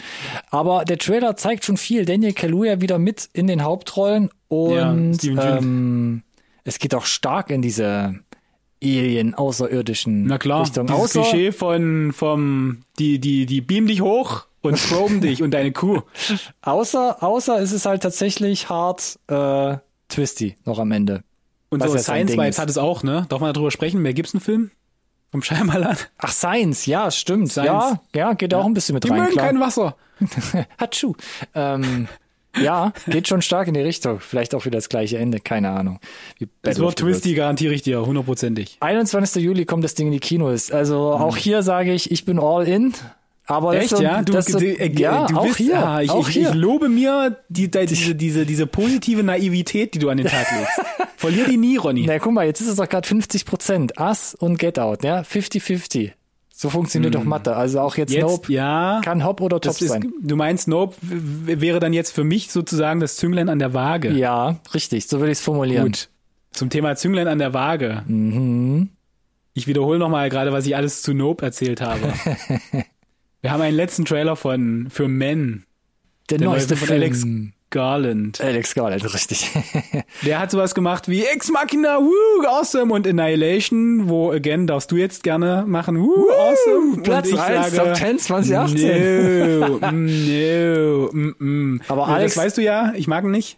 [0.49, 2.05] Aber der Trailer zeigt schon viel.
[2.05, 5.39] Daniel Kaluuya wieder mit in den Hauptrollen Ja, und Yeun.
[5.39, 6.23] ähm,
[6.63, 8.15] es geht auch stark in diese
[8.81, 10.87] Alien außerirdischen Na klar, Richtung.
[10.87, 15.51] dieses Außer, Klischee von, vom, die, die, die beam dich hoch und proben dich und
[15.51, 16.01] deine Crew.
[16.61, 19.77] außer, außer ist es halt tatsächlich hart äh,
[20.09, 21.23] twisty noch am Ende.
[21.69, 23.25] Und Was so ja Science Vibes hat es auch, ne?
[23.29, 24.01] Darf man darüber sprechen?
[24.01, 24.71] Mel Gibson Film?
[25.31, 25.95] Vom Scheimalan?
[26.17, 27.51] Ach, Science, ja, stimmt.
[27.51, 27.67] Science.
[27.67, 29.19] Ja, ja, geht auch ein bisschen mit Die rein.
[29.19, 29.45] mögen Klar.
[29.45, 29.95] kein Wasser.
[30.79, 31.13] Hatschu.
[31.53, 32.07] Ähm,
[32.59, 34.19] ja, geht schon stark in die Richtung.
[34.19, 35.99] Vielleicht auch wieder das gleiche Ende, keine Ahnung.
[36.39, 36.47] The
[36.79, 36.95] Worlds.
[36.95, 38.77] twisty, garantiere ich dir, hundertprozentig.
[38.79, 39.43] 21.
[39.43, 40.71] Juli kommt das Ding in die Kinos.
[40.71, 42.95] Also auch hier sage ich, ich bin all in.
[43.49, 44.21] Aber Echt, so, ja?
[44.21, 46.49] Du, das so, du, äh, ja, du auch bist, hier, ah, ich, auch ich, hier.
[46.49, 50.45] ich lobe mir die, die, diese, diese, diese positive Naivität, die du an den Tag
[50.55, 50.79] legst.
[51.17, 52.05] Verlier die nie, Ronny.
[52.05, 53.99] Na, guck mal, jetzt ist es doch gerade 50 Prozent.
[53.99, 55.21] Us und Get Out, ja?
[55.21, 56.11] 50-50.
[56.53, 57.55] So funktioniert doch Mathe.
[57.55, 58.19] Also auch jetzt, Hm.
[58.19, 59.01] Jetzt, Nope ja.
[59.03, 60.13] kann Hop oder Top ist, sein.
[60.21, 64.11] du meinst, Nope wäre dann jetzt für mich sozusagen das Zünglein an der Waage.
[64.11, 65.85] Ja, richtig, so würde ich es formulieren.
[65.85, 66.09] Gut.
[66.51, 68.03] Zum Thema Zünglein an der Waage.
[68.05, 68.89] Mhm.
[69.55, 72.13] Ich wiederhole nochmal gerade, was ich alles zu Nope erzählt habe.
[73.41, 75.65] Wir haben einen letzten Trailer von für Men,
[76.29, 77.01] Der, der neue neueste von Film.
[77.01, 77.25] Alex
[77.71, 78.41] Garland.
[78.41, 79.49] Alex Garland, richtig.
[80.25, 84.95] Der hat sowas gemacht wie Ex Machina, woo, awesome und Annihilation, wo again darfst du
[84.95, 87.03] jetzt gerne machen, woo, awesome.
[87.03, 89.59] Platz und ich 1, sage, Top 10 2018.
[89.59, 91.81] No, no, mm, mm.
[91.87, 93.57] Aber Alex- das weißt du ja, ich mag ihn nicht.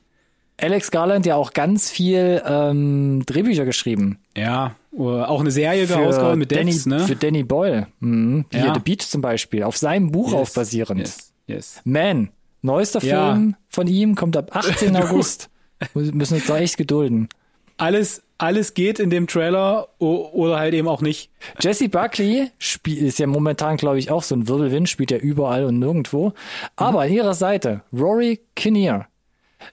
[0.59, 4.19] Alex Garland ja auch ganz viel ähm, Drehbücher geschrieben.
[4.37, 6.99] Ja, auch eine Serie Für rausgehauen mit Danny, Devs, ne?
[6.99, 7.87] Für Danny Boyle.
[7.99, 8.45] Mhm.
[8.51, 8.73] Hier Ja.
[8.73, 9.63] The Beach zum Beispiel.
[9.63, 10.99] Auf seinem Buch auf basierend.
[10.99, 11.81] Yes, yes.
[11.85, 12.29] Man,
[12.61, 13.33] neuester Ja.
[13.33, 14.95] Film von ihm, kommt ab 18.
[14.97, 15.49] August.
[15.93, 17.29] Wir müssen uns da echt gedulden.
[17.77, 21.31] Alles, alles geht in dem Trailer oder halt eben auch nicht.
[21.59, 25.63] Jesse Buckley spiel, ist ja momentan, glaube ich, auch so ein Wirbelwind, spielt ja überall
[25.63, 26.33] und nirgendwo.
[26.75, 29.07] Aber an ihrer Seite, Rory Kinnear.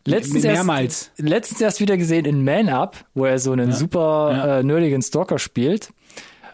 [0.05, 1.11] Letztens Mehrmals.
[1.17, 5.03] Erst, letztens erst wieder gesehen in Man Up, wo er so einen super Äh, nerdigen
[5.03, 5.91] Stalker spielt.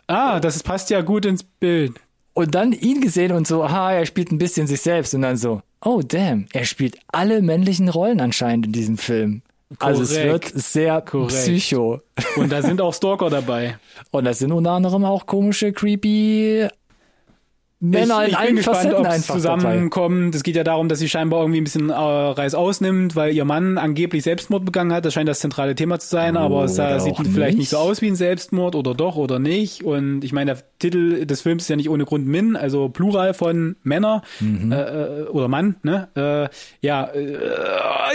[0.06, 1.94] Ah, das passt ja gut ins Bild.
[2.34, 5.14] Und dann ihn gesehen und so, aha, er spielt ein bisschen sich selbst.
[5.14, 9.42] Und dann so, oh damn, er spielt alle männlichen Rollen anscheinend in diesem Film.
[9.78, 10.60] Also es wird Korrekt.
[10.60, 11.32] sehr Korrekt.
[11.32, 12.00] psycho.
[12.36, 13.78] Und da sind auch Stalker dabei.
[14.10, 16.68] Und das sind unter anderem auch komische, creepy
[17.90, 20.34] Männer ich, in ich allen bin gespannt, ob es zusammenkommt.
[20.34, 23.44] Es geht ja darum, dass sie scheinbar irgendwie ein bisschen äh, Reiß ausnimmt, weil ihr
[23.44, 25.04] Mann angeblich Selbstmord begangen hat.
[25.04, 27.70] Das scheint das zentrale Thema zu sein, aber es sah, sieht auch vielleicht nicht nicht.
[27.70, 29.84] so aus wie ein Selbstmord oder doch oder nicht.
[29.84, 33.34] Und ich meine, der Titel des Films ist ja nicht ohne Grund Min, also Plural
[33.34, 34.72] von Männer Mhm.
[34.72, 35.76] äh, äh, oder Mann.
[35.82, 36.08] Ne?
[36.16, 36.48] Äh,
[36.86, 37.38] ja, äh,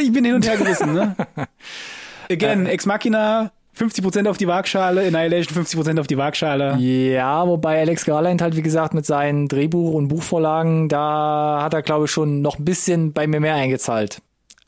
[0.02, 0.94] ich bin hin und her gerissen.
[0.94, 1.16] Ne?
[2.32, 2.70] Again, Äh.
[2.72, 3.52] Ex Machina.
[3.80, 6.78] 50% auf die Waagschale, Annihilation 50% auf die Waagschale.
[6.78, 11.82] Ja, wobei Alex Garland halt, wie gesagt, mit seinen Drehbuch- und Buchvorlagen, da hat er,
[11.82, 14.22] glaube ich, schon noch ein bisschen bei mir mehr eingezahlt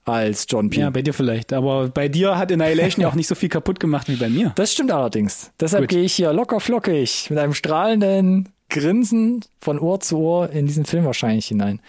[0.05, 0.79] als John P.
[0.79, 1.53] Ja, bei dir vielleicht.
[1.53, 4.51] Aber bei dir hat Annihilation ja auch nicht so viel kaputt gemacht wie bei mir.
[4.55, 5.51] Das stimmt allerdings.
[5.59, 5.89] Deshalb Gut.
[5.89, 10.85] gehe ich hier locker flockig mit einem strahlenden Grinsen von Ohr zu Ohr in diesen
[10.85, 11.81] Film wahrscheinlich hinein.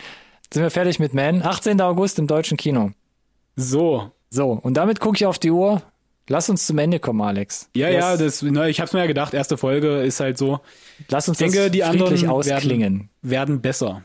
[0.53, 1.43] Sind wir fertig mit Man?
[1.43, 1.81] 18.
[1.81, 2.91] August im deutschen Kino.
[3.57, 4.11] So.
[4.29, 5.83] So, und damit gucke ich auf die Uhr.
[6.29, 7.69] Lass uns zum Ende kommen, Alex.
[7.75, 10.61] Ja, Lass, ja, das, na, ich hab's mir ja gedacht, erste Folge ist halt so.
[11.09, 13.09] Lass uns Ich denke, das die anderen ausklingen.
[13.23, 14.03] werden, werden besser.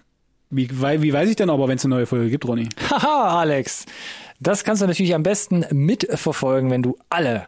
[0.49, 2.70] Wie, weil, wie weiß ich denn aber, wenn es eine neue Folge gibt, Ronny?
[2.89, 3.86] Haha, Alex.
[4.39, 7.47] Das kannst du natürlich am besten mitverfolgen, wenn du alle,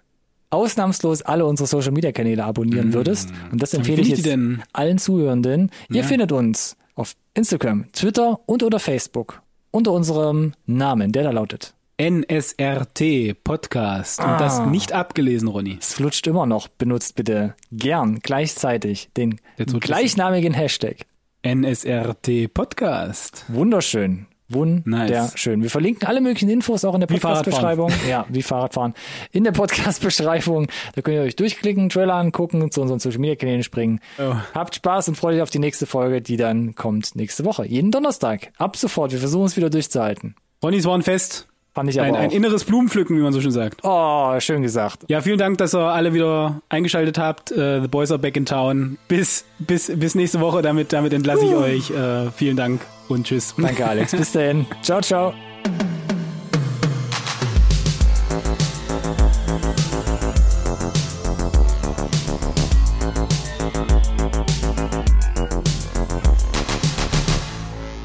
[0.49, 3.29] ausnahmslos alle unsere Social Media Kanäle abonnieren würdest.
[3.51, 4.61] Und das empfehle ich jetzt denn?
[4.73, 5.71] allen Zuhörenden.
[5.89, 6.03] Ihr Ja.
[6.03, 9.41] findet uns auf Instagram, Twitter und oder Facebook
[9.71, 14.19] unter unserem Namen, der da lautet NSRT Podcast.
[14.21, 14.37] Und Ah.
[14.37, 15.77] das nicht abgelesen, Ronny.
[15.81, 16.69] Es flutscht immer noch.
[16.69, 20.99] Benutzt bitte gern gleichzeitig den gleichnamigen Hashtag.
[21.43, 23.43] NSRT Podcast.
[23.49, 24.27] Wunderschön.
[24.47, 25.61] Wunderschön.
[25.61, 27.91] Wir verlinken alle möglichen Infos auch in der Podcast-Beschreibung.
[28.09, 28.93] Ja, wie Fahrradfahren.
[29.33, 30.67] In der Podcast-Beschreibung.
[30.95, 33.99] Da könnt ihr euch durchklicken, Trailer angucken, zu unseren Social-Media-Kanälen springen.
[34.17, 34.35] Oh.
[34.55, 37.67] Habt Spaß und freut euch auf die nächste Folge, die dann kommt nächste Woche.
[37.67, 38.53] Jeden Donnerstag.
[38.57, 39.11] Ab sofort.
[39.11, 40.35] Wir versuchen es wieder durchzuhalten.
[40.63, 41.48] Ronny, es war ein Fest.
[41.73, 43.81] Fand ich aber Ein, ein inneres Blumenpflücken, wie man so schön sagt.
[43.83, 45.03] Oh, schön gesagt.
[45.07, 47.51] Ja, vielen Dank, dass ihr alle wieder eingeschaltet habt.
[47.51, 48.97] Äh, the Boys are back in town.
[49.07, 50.61] Bis, bis, bis nächste Woche.
[50.61, 51.91] Damit, damit entlasse ich euch.
[51.91, 53.53] Äh, vielen Dank und tschüss.
[53.57, 54.11] Danke, Alex.
[54.17, 54.65] Bis dahin.
[54.81, 55.33] Ciao, ciao.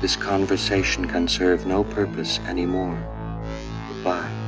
[0.01, 3.14] This conversation can serve no purpose anymore.
[4.05, 4.43] Bye.